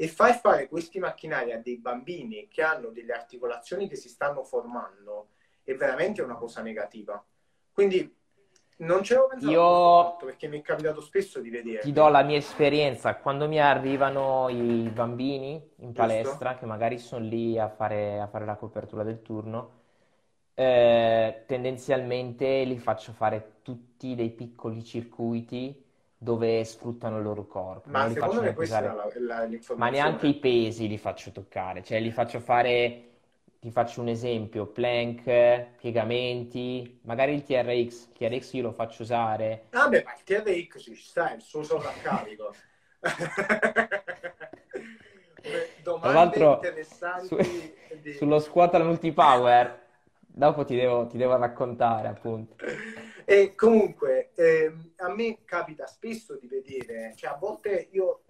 E 0.00 0.06
far 0.06 0.38
fare 0.38 0.68
questi 0.68 1.00
macchinari 1.00 1.50
a 1.50 1.58
dei 1.58 1.78
bambini 1.78 2.46
che 2.46 2.62
hanno 2.62 2.90
delle 2.90 3.12
articolazioni 3.12 3.88
che 3.88 3.96
si 3.96 4.08
stanno 4.08 4.44
formando 4.44 5.30
è 5.64 5.74
veramente 5.74 6.22
una 6.22 6.36
cosa 6.36 6.62
negativa. 6.62 7.20
Quindi 7.72 8.16
non 8.76 9.02
ci 9.02 9.14
avevo 9.14 9.26
pensato 9.26 9.52
Io 9.52 10.16
perché 10.24 10.46
mi 10.46 10.60
è 10.60 10.62
capitato 10.62 11.00
spesso 11.00 11.40
di 11.40 11.50
vedere. 11.50 11.80
Ti 11.80 11.90
do 11.90 12.06
la 12.06 12.22
mia 12.22 12.36
esperienza. 12.36 13.16
Quando 13.16 13.48
mi 13.48 13.60
arrivano 13.60 14.48
i 14.48 14.88
bambini 14.88 15.60
in 15.78 15.92
palestra, 15.92 16.50
Giusto. 16.50 16.58
che 16.60 16.66
magari 16.66 16.98
sono 16.98 17.24
lì 17.24 17.58
a 17.58 17.68
fare, 17.68 18.20
a 18.20 18.28
fare 18.28 18.44
la 18.44 18.54
copertura 18.54 19.02
del 19.02 19.20
turno, 19.20 19.72
eh, 20.54 21.42
tendenzialmente 21.44 22.62
li 22.62 22.78
faccio 22.78 23.10
fare 23.10 23.56
tutti 23.62 24.14
dei 24.14 24.30
piccoli 24.30 24.84
circuiti 24.84 25.86
dove 26.18 26.64
sfruttano 26.64 27.18
il 27.18 27.22
loro 27.22 27.46
corpo. 27.46 27.88
Ma 27.90 28.10
secondo 28.10 28.42
me 28.42 28.52
questa 28.52 28.80
la, 28.80 29.08
la, 29.20 29.48
Ma 29.76 29.88
neanche 29.88 30.26
i 30.26 30.34
pesi 30.34 30.88
li 30.88 30.98
faccio 30.98 31.30
toccare, 31.30 31.84
cioè 31.84 32.00
li 32.00 32.10
faccio 32.10 32.40
fare 32.40 33.04
ti 33.60 33.70
faccio 33.72 34.00
un 34.00 34.08
esempio, 34.08 34.66
plank, 34.66 35.76
piegamenti, 35.80 37.00
magari 37.02 37.34
il 37.34 37.42
TRX, 37.42 38.06
il 38.06 38.12
TRX 38.16 38.52
io 38.52 38.62
lo 38.62 38.72
faccio 38.72 39.02
usare. 39.02 39.66
Ah 39.70 39.88
beh, 39.88 40.04
ma 40.04 40.14
il 40.14 40.22
TRX 40.22 40.80
ci 40.80 40.94
sta, 40.94 41.34
il 41.34 41.42
suo 41.42 41.64
sovraccarico. 41.64 42.54
Tra 45.82 46.12
l'altro, 46.12 46.60
su, 47.26 47.36
di... 48.02 48.12
sullo 48.14 48.38
squat 48.38 48.74
al 48.74 48.84
multipower, 48.84 49.86
dopo 50.18 50.64
ti 50.64 50.76
devo, 50.76 51.06
ti 51.06 51.16
devo 51.16 51.36
raccontare 51.36 52.08
appunto. 52.08 52.56
E 53.30 53.54
comunque, 53.54 54.30
eh, 54.36 54.72
a 54.96 55.12
me 55.12 55.44
capita 55.44 55.86
spesso 55.86 56.38
di 56.38 56.46
vedere, 56.46 57.12
cioè 57.14 57.28
a 57.28 57.36
volte 57.36 57.88
io 57.90 58.22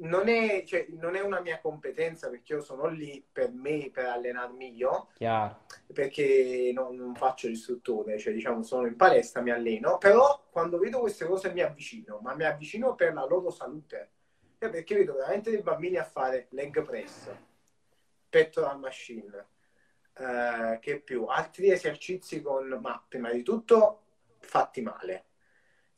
non 0.00 0.28
è, 0.28 0.62
cioè, 0.66 0.84
non 0.90 1.16
è, 1.16 1.22
una 1.22 1.40
mia 1.40 1.58
competenza 1.58 2.28
perché 2.28 2.52
io 2.52 2.60
sono 2.60 2.86
lì 2.86 3.26
per 3.32 3.50
me, 3.50 3.88
per 3.90 4.04
allenarmi 4.04 4.74
io, 4.74 5.08
Chiaro. 5.14 5.60
perché 5.90 6.70
non, 6.74 6.96
non, 6.96 7.14
faccio 7.14 7.48
l'istruttore, 7.48 8.18
cioè 8.18 8.34
diciamo 8.34 8.62
sono 8.62 8.86
in 8.86 8.96
palestra, 8.96 9.40
mi 9.40 9.52
alleno, 9.52 9.96
però 9.96 10.44
quando 10.50 10.76
vedo 10.78 11.00
queste 11.00 11.24
cose 11.24 11.50
mi 11.54 11.62
avvicino, 11.62 12.18
ma 12.18 12.34
mi 12.34 12.44
avvicino 12.44 12.94
per 12.94 13.14
la 13.14 13.24
loro 13.24 13.48
salute, 13.48 14.10
cioè, 14.58 14.68
perché 14.68 14.96
vedo 14.96 15.14
veramente 15.14 15.50
dei 15.50 15.62
bambini 15.62 15.96
a 15.96 16.04
fare 16.04 16.48
leg 16.50 16.82
press, 16.84 17.30
pectoral 18.28 18.78
machine, 18.78 19.46
eh, 20.12 20.78
che 20.78 21.00
più, 21.00 21.24
altri 21.24 21.70
esercizi 21.70 22.42
con, 22.42 22.78
ma 22.82 23.02
prima 23.08 23.32
di 23.32 23.42
tutto 23.42 24.02
fatti 24.46 24.80
male 24.80 25.26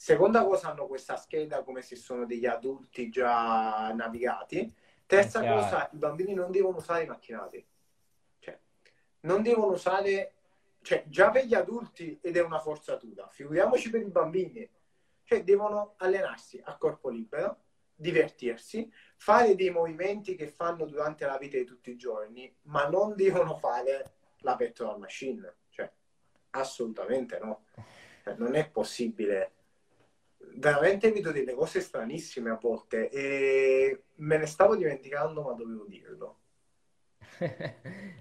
Seconda 0.00 0.44
cosa, 0.44 0.70
hanno 0.70 0.86
questa 0.86 1.16
scheda 1.16 1.64
come 1.64 1.82
se 1.82 1.96
sono 1.96 2.24
degli 2.24 2.46
adulti 2.46 3.08
già 3.08 3.92
navigati. 3.92 4.72
Terza 5.04 5.40
cosa, 5.40 5.90
i 5.92 5.96
bambini 5.96 6.34
non 6.34 6.52
devono 6.52 6.76
usare 6.76 7.02
i 7.02 7.06
macchinati. 7.08 7.66
Cioè, 8.38 8.56
non 9.22 9.42
devono 9.42 9.72
usare... 9.72 10.34
Cioè, 10.82 11.02
già 11.08 11.32
per 11.32 11.46
gli 11.46 11.54
adulti 11.54 12.16
ed 12.22 12.36
è 12.36 12.40
una 12.40 12.60
forzatura. 12.60 13.26
Figuriamoci 13.26 13.90
per 13.90 14.02
i 14.02 14.08
bambini. 14.08 14.70
Cioè, 15.24 15.42
devono 15.42 15.94
allenarsi 15.96 16.62
a 16.62 16.76
corpo 16.76 17.08
libero, 17.08 17.64
divertirsi, 17.96 18.88
fare 19.16 19.56
dei 19.56 19.70
movimenti 19.70 20.36
che 20.36 20.46
fanno 20.46 20.86
durante 20.86 21.26
la 21.26 21.38
vita 21.38 21.56
di 21.56 21.64
tutti 21.64 21.90
i 21.90 21.96
giorni, 21.96 22.54
ma 22.66 22.86
non 22.86 23.16
devono 23.16 23.56
fare 23.56 24.12
la 24.42 24.54
petrol 24.54 25.00
machine. 25.00 25.56
Cioè, 25.70 25.90
assolutamente 26.50 27.40
no. 27.40 27.64
Cioè, 28.28 28.36
non 28.36 28.54
è 28.54 28.68
possibile 28.68 29.52
veramente 30.56 31.10
vedo 31.12 31.32
delle 31.32 31.54
cose 31.54 31.80
stranissime 31.80 32.50
a 32.50 32.58
volte 32.60 33.08
e 33.10 34.02
me 34.16 34.36
ne 34.36 34.46
stavo 34.46 34.76
dimenticando, 34.76 35.42
ma 35.42 35.52
dovevo 35.52 35.84
dirlo. 35.86 36.38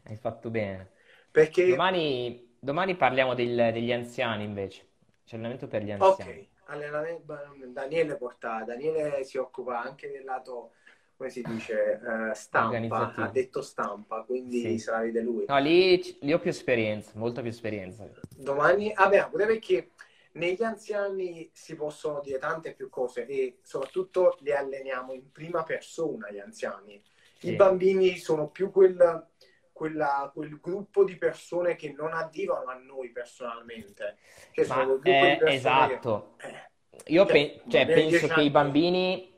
Hai 0.04 0.18
fatto 0.18 0.50
bene. 0.50 0.92
Perché... 1.32 1.68
Domani, 1.68 2.56
domani 2.60 2.96
parliamo 2.96 3.34
del, 3.34 3.72
degli 3.74 3.92
anziani 3.92 4.44
invece. 4.44 4.88
C'è 5.26 5.36
allenamento 5.36 5.68
per 5.68 5.84
gli 5.84 5.92
anziani. 5.92 6.40
Ok, 6.40 6.48
allenamento, 6.66 7.36
Daniele 7.68 8.16
porta, 8.16 8.64
Daniele 8.64 9.24
si 9.24 9.38
occupa 9.38 9.82
anche 9.82 10.10
del 10.10 10.24
lato, 10.24 10.74
come 11.18 11.30
si 11.32 11.42
dice, 11.42 12.00
uh, 12.02 12.34
stampa, 12.34 13.14
ha 13.16 13.28
detto 13.30 13.64
stampa, 13.64 14.24
quindi 14.24 14.62
sì. 14.62 14.78
se 14.78 14.92
la 14.92 15.00
vede 15.00 15.22
lui. 15.22 15.46
No, 15.48 15.58
lì, 15.58 16.18
lì 16.22 16.32
ho 16.32 16.40
più 16.40 16.52
esperienza, 16.52 17.12
molta 17.16 17.42
più 17.42 17.50
esperienza. 17.50 18.08
Domani, 18.36 18.94
vabbè, 18.96 19.28
pure 19.30 19.48
perché 19.48 19.90
negli 20.34 20.62
anziani 20.62 21.50
si 21.52 21.76
possono 21.76 22.22
dire 22.22 22.38
tante 22.38 22.74
più 22.74 22.88
cose 22.90 23.26
e 23.26 23.58
soprattutto 23.64 24.38
li 24.42 24.54
alleniamo 24.54 25.14
in 25.14 25.32
prima 25.32 25.64
persona 25.64 26.32
gli 26.32 26.38
anziani. 26.38 27.02
Sì. 27.40 27.54
I 27.54 27.56
bambini 27.56 28.18
sono 28.18 28.50
più 28.50 28.70
quel, 28.72 29.28
quella, 29.72 30.30
quel 30.32 30.60
gruppo 30.60 31.04
di 31.04 31.18
persone 31.18 31.76
che 31.76 31.94
non 31.98 32.14
addirano 32.14 32.70
a 32.70 32.76
noi 32.76 33.10
personalmente. 33.12 34.18
Cioè, 34.52 34.66
sono 34.66 35.00
eh, 35.02 35.40
esatto. 35.46 36.36
Che, 36.38 36.48
eh, 36.48 37.14
Io 37.14 37.26
cioè, 37.26 37.32
pe- 37.32 37.62
cioè, 37.68 37.86
penso 37.88 38.28
che 38.28 38.42
i 38.42 38.52
bambini, 38.52 39.34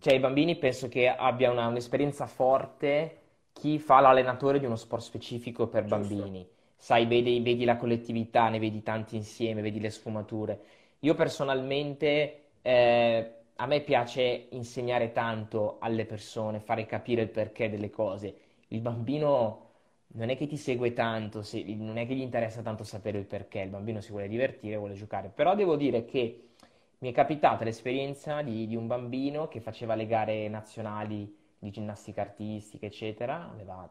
cioè, 0.00 0.14
i 0.14 0.20
bambini 0.20 0.56
penso 0.56 0.88
che 0.88 1.08
abbia 1.08 1.50
una, 1.50 1.66
un'esperienza 1.66 2.26
forte 2.26 3.18
chi 3.52 3.78
fa 3.78 4.00
l'allenatore 4.00 4.58
di 4.60 4.66
uno 4.66 4.76
sport 4.76 5.02
specifico 5.02 5.66
per 5.68 5.84
Giusto. 5.84 5.98
bambini. 5.98 6.48
Sai, 6.76 7.06
vedi, 7.06 7.40
vedi, 7.40 7.64
la 7.64 7.76
collettività, 7.76 8.48
ne 8.48 8.58
vedi 8.60 8.82
tanti 8.82 9.16
insieme, 9.16 9.62
vedi 9.62 9.80
le 9.80 9.90
sfumature. 9.90 10.60
Io 11.00 11.14
personalmente, 11.14 12.50
eh, 12.62 13.32
a 13.56 13.66
me 13.66 13.80
piace 13.80 14.46
insegnare 14.50 15.10
tanto 15.12 15.78
alle 15.80 16.04
persone, 16.06 16.60
fare 16.60 16.86
capire 16.86 17.22
il 17.22 17.30
perché 17.30 17.68
delle 17.68 17.90
cose. 17.90 18.36
Il 18.68 18.80
bambino 18.80 19.66
non 20.12 20.28
è 20.30 20.36
che 20.36 20.46
ti 20.46 20.56
segue 20.56 20.92
tanto, 20.92 21.42
se, 21.42 21.62
non 21.76 21.98
è 21.98 22.06
che 22.06 22.14
gli 22.14 22.20
interessa 22.20 22.62
tanto 22.62 22.84
sapere 22.84 23.18
il 23.18 23.26
perché, 23.26 23.60
il 23.60 23.70
bambino 23.70 24.00
si 24.00 24.10
vuole 24.10 24.28
divertire, 24.28 24.76
vuole 24.76 24.94
giocare. 24.94 25.28
Però 25.34 25.54
devo 25.56 25.76
dire 25.76 26.04
che 26.04 26.50
mi 26.98 27.10
è 27.10 27.12
capitata 27.12 27.64
l'esperienza 27.64 28.42
di, 28.42 28.66
di 28.66 28.74
un 28.74 28.86
bambino 28.86 29.48
che 29.48 29.60
faceva 29.60 29.94
le 29.94 30.06
gare 30.06 30.48
nazionali 30.48 31.36
di 31.58 31.70
ginnastica 31.70 32.22
artistica, 32.22 32.86
eccetera, 32.86 33.50
aveva 33.50 33.88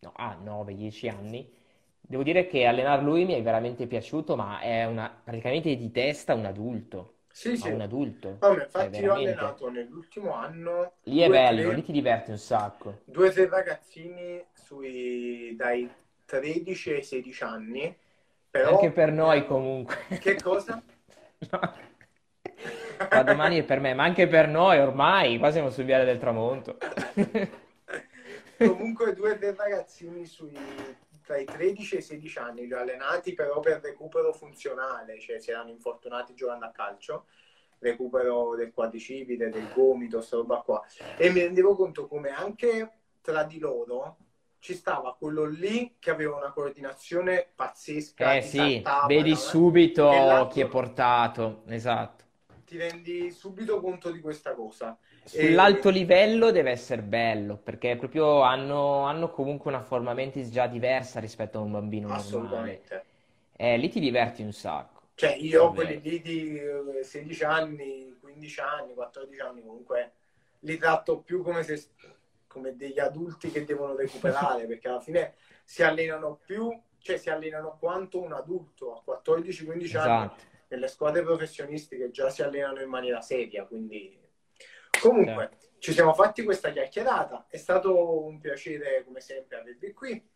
no, 0.00 0.12
ah, 0.14 0.38
9-10 0.42 1.10
anni. 1.10 1.52
Devo 2.00 2.22
dire 2.22 2.46
che 2.46 2.64
allenare 2.64 3.02
lui 3.02 3.24
mi 3.24 3.34
è 3.34 3.42
veramente 3.42 3.86
piaciuto, 3.86 4.36
ma 4.36 4.60
è 4.60 4.84
una, 4.84 5.10
praticamente 5.22 5.76
di 5.76 5.90
testa 5.90 6.34
un 6.34 6.46
adulto. 6.46 7.14
Sì, 7.30 7.56
sì. 7.56 7.70
un 7.70 7.80
adulto. 7.80 8.36
Vabbè, 8.38 8.54
cioè, 8.54 8.64
infatti 8.64 8.94
cioè, 8.94 9.02
io 9.02 9.12
ho 9.12 9.16
allenato 9.16 9.70
nell'ultimo 9.70 10.32
anno. 10.32 10.92
Lì 11.04 11.20
è 11.20 11.28
bello, 11.28 11.62
tre... 11.62 11.74
lì 11.74 11.82
ti 11.84 11.92
diverti 11.92 12.30
un 12.30 12.38
sacco. 12.38 13.00
Due 13.04 13.28
o 13.28 13.32
tre 13.32 13.48
ragazzini 13.48 14.44
sui, 14.52 15.54
dai 15.56 15.88
13 16.24 16.92
ai 16.92 17.02
16 17.02 17.42
anni. 17.44 17.96
Però... 18.50 18.70
Anche 18.70 18.90
per 18.90 19.12
noi 19.12 19.44
comunque. 19.44 19.96
Che 20.18 20.40
cosa? 20.40 20.82
no 21.50 21.86
da 23.06 23.22
domani 23.22 23.58
è 23.58 23.64
per 23.64 23.80
me, 23.80 23.94
ma 23.94 24.04
anche 24.04 24.26
per 24.26 24.48
noi 24.48 24.78
ormai, 24.78 25.38
qua 25.38 25.50
siamo 25.50 25.70
sul 25.70 25.84
viale 25.84 26.04
del 26.04 26.18
tramonto. 26.18 26.76
Comunque 28.58 29.14
due 29.14 29.38
tre 29.38 29.54
ragazzini 29.54 30.26
sui, 30.26 30.58
tra 31.24 31.36
i 31.36 31.44
13 31.44 31.94
e 31.94 31.98
i 31.98 32.02
16 32.02 32.38
anni, 32.38 32.66
li 32.66 32.72
ho 32.72 32.78
allenati 32.78 33.32
però 33.34 33.60
per 33.60 33.80
recupero 33.80 34.32
funzionale, 34.32 35.20
cioè 35.20 35.38
si 35.38 35.50
erano 35.50 35.70
infortunati 35.70 36.34
giocando 36.34 36.64
a 36.64 36.70
calcio, 36.70 37.26
recupero 37.78 38.56
del 38.56 38.72
quadricipite, 38.72 39.48
del 39.48 39.72
gomito, 39.72 40.16
questa 40.16 40.36
roba 40.36 40.60
qua. 40.62 40.84
E 41.16 41.30
mi 41.30 41.40
rendevo 41.40 41.76
conto 41.76 42.08
come 42.08 42.30
anche 42.30 42.92
tra 43.20 43.44
di 43.44 43.60
loro 43.60 44.16
ci 44.58 44.74
stava 44.74 45.14
quello 45.14 45.44
lì 45.44 45.94
che 46.00 46.10
aveva 46.10 46.34
una 46.36 46.50
coordinazione 46.50 47.46
pazzesca. 47.54 48.34
Eh 48.34 48.42
sì, 48.42 48.82
vedi 49.06 49.36
subito 49.36 50.48
chi 50.50 50.60
è 50.60 50.66
portato, 50.66 51.62
esatto 51.68 52.26
ti 52.68 52.76
rendi 52.76 53.30
subito 53.30 53.80
conto 53.80 54.10
di 54.10 54.20
questa 54.20 54.52
cosa. 54.52 54.96
Sull'alto 55.24 55.88
e... 55.88 55.92
livello 55.92 56.50
deve 56.50 56.70
essere 56.70 57.00
bello, 57.00 57.56
perché 57.56 57.96
proprio 57.96 58.42
hanno, 58.42 59.04
hanno, 59.04 59.30
comunque 59.30 59.70
una 59.70 59.82
forma 59.82 60.12
mentis 60.12 60.50
già 60.50 60.66
diversa 60.66 61.18
rispetto 61.18 61.58
a 61.58 61.62
un 61.62 61.72
bambino 61.72 62.12
Assolutamente. 62.12 63.04
Eh, 63.56 63.78
lì 63.78 63.88
ti 63.88 64.00
diverti 64.00 64.42
un 64.42 64.52
sacco. 64.52 65.00
Cioè, 65.14 65.34
io 65.34 65.64
ho 65.64 65.72
quelli 65.72 66.00
lì 66.00 66.20
di 66.20 66.60
16 67.02 67.44
anni, 67.44 68.16
15 68.20 68.60
anni, 68.60 68.94
14 68.94 69.40
anni, 69.40 69.62
comunque 69.62 70.12
li 70.60 70.76
tratto 70.76 71.20
più 71.20 71.42
come, 71.42 71.62
se, 71.62 71.82
come 72.46 72.76
degli 72.76 73.00
adulti 73.00 73.50
che 73.50 73.64
devono 73.64 73.96
recuperare, 73.96 74.66
perché 74.68 74.88
alla 74.88 75.00
fine 75.00 75.34
si 75.64 75.82
allenano 75.82 76.38
più, 76.44 76.70
cioè 76.98 77.16
si 77.16 77.30
allenano 77.30 77.78
quanto 77.80 78.20
un 78.20 78.32
adulto 78.32 79.02
a 79.04 79.18
14-15 79.20 79.82
esatto. 79.82 80.08
anni 80.10 80.30
nelle 80.68 80.88
squadre 80.88 81.22
professionistiche 81.22 82.10
già 82.10 82.30
si 82.30 82.42
allenano 82.42 82.80
in 82.80 82.88
maniera 82.88 83.20
seria, 83.20 83.64
quindi 83.64 84.18
comunque 85.00 85.48
certo. 85.50 85.66
ci 85.78 85.92
siamo 85.92 86.12
fatti 86.14 86.42
questa 86.42 86.70
chiacchierata, 86.70 87.46
è 87.48 87.56
stato 87.56 88.24
un 88.24 88.38
piacere 88.38 89.04
come 89.04 89.20
sempre 89.20 89.58
avervi 89.58 89.92
qui. 89.92 90.30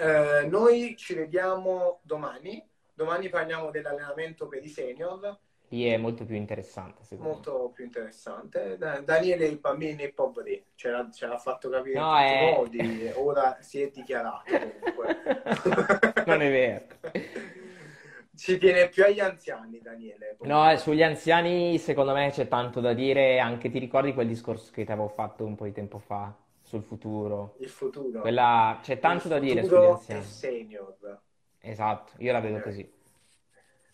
Eh, 0.00 0.46
noi 0.46 0.96
ci 0.96 1.14
vediamo 1.14 2.00
domani, 2.02 2.64
domani 2.94 3.28
parliamo 3.28 3.70
dell'allenamento 3.70 4.46
per 4.46 4.62
i 4.62 4.68
senior. 4.68 5.38
Lì 5.70 5.84
è 5.86 5.98
molto 5.98 6.24
più 6.24 6.34
interessante, 6.34 7.02
Molto 7.16 7.66
me. 7.66 7.72
più 7.74 7.84
interessante. 7.84 8.78
Daniele 8.78 9.46
i 9.46 9.56
bambini 9.56 10.04
e 10.04 10.12
poveri, 10.12 10.64
ce 10.74 10.88
l'ha, 10.88 11.10
ce 11.10 11.26
l'ha 11.26 11.36
fatto 11.36 11.68
capire 11.68 11.98
no, 11.98 12.18
in 12.18 12.62
tutti 12.62 12.78
è... 12.78 12.82
modi, 12.86 13.12
ora 13.16 13.58
si 13.60 13.82
è 13.82 13.90
dichiarato 13.90 14.44
comunque. 14.50 15.42
non 16.24 16.40
è 16.40 16.50
vero. 16.50 16.86
Si 18.38 18.56
tiene 18.56 18.88
più 18.88 19.02
agli 19.02 19.18
anziani, 19.18 19.80
Daniele. 19.80 20.36
No, 20.42 20.76
sugli 20.76 21.02
anziani 21.02 21.76
secondo 21.76 22.12
me 22.12 22.30
c'è 22.30 22.46
tanto 22.46 22.78
da 22.78 22.92
dire, 22.94 23.40
anche 23.40 23.68
ti 23.68 23.80
ricordi 23.80 24.14
quel 24.14 24.28
discorso 24.28 24.70
che 24.72 24.84
ti 24.84 24.92
avevo 24.92 25.08
fatto 25.08 25.44
un 25.44 25.56
po' 25.56 25.64
di 25.64 25.72
tempo 25.72 25.98
fa 25.98 26.32
sul 26.62 26.84
futuro? 26.84 27.56
Il 27.58 27.68
futuro. 27.68 28.20
Quella... 28.20 28.78
C'è 28.80 29.00
tanto 29.00 29.24
Il 29.24 29.30
da 29.30 29.38
dire 29.40 29.64
sugli 29.64 29.84
anziani. 29.84 30.22
senior. 30.22 31.20
Esatto, 31.58 32.12
io 32.18 32.30
la 32.30 32.38
vedo 32.38 32.58
eh. 32.58 32.62
così. 32.62 32.92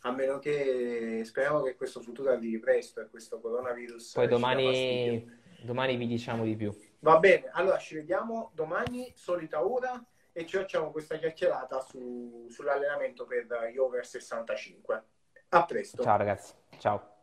A 0.00 0.12
meno 0.12 0.38
che 0.38 1.22
speriamo 1.24 1.62
che 1.62 1.74
questo 1.74 2.02
futuro 2.02 2.30
arrivi 2.30 2.59
presto 2.59 3.00
e 3.00 3.09
questo 3.09 3.40
coronavirus. 3.40 4.12
Poi 4.12 4.28
domani, 4.28 5.26
domani 5.62 5.96
vi 5.96 6.07
diciamo 6.07 6.44
di 6.44 6.54
più. 6.54 6.70
Va 6.98 7.18
bene, 7.18 7.48
allora 7.52 7.78
ci 7.78 7.94
vediamo 7.94 8.50
domani, 8.52 9.11
solita 9.16 9.66
ora 9.66 10.04
e 10.36 10.46
ci 10.46 10.56
facciamo 10.56 10.90
questa 10.90 11.16
chiacchierata 11.16 11.80
su, 11.80 12.46
sull'allenamento 12.50 13.24
per 13.24 13.46
gli 13.72 13.78
over 13.78 14.04
65. 14.04 15.04
A 15.50 15.64
presto. 15.64 16.02
Ciao 16.02 16.16
ragazzi, 16.16 16.52
ciao. 16.78 17.13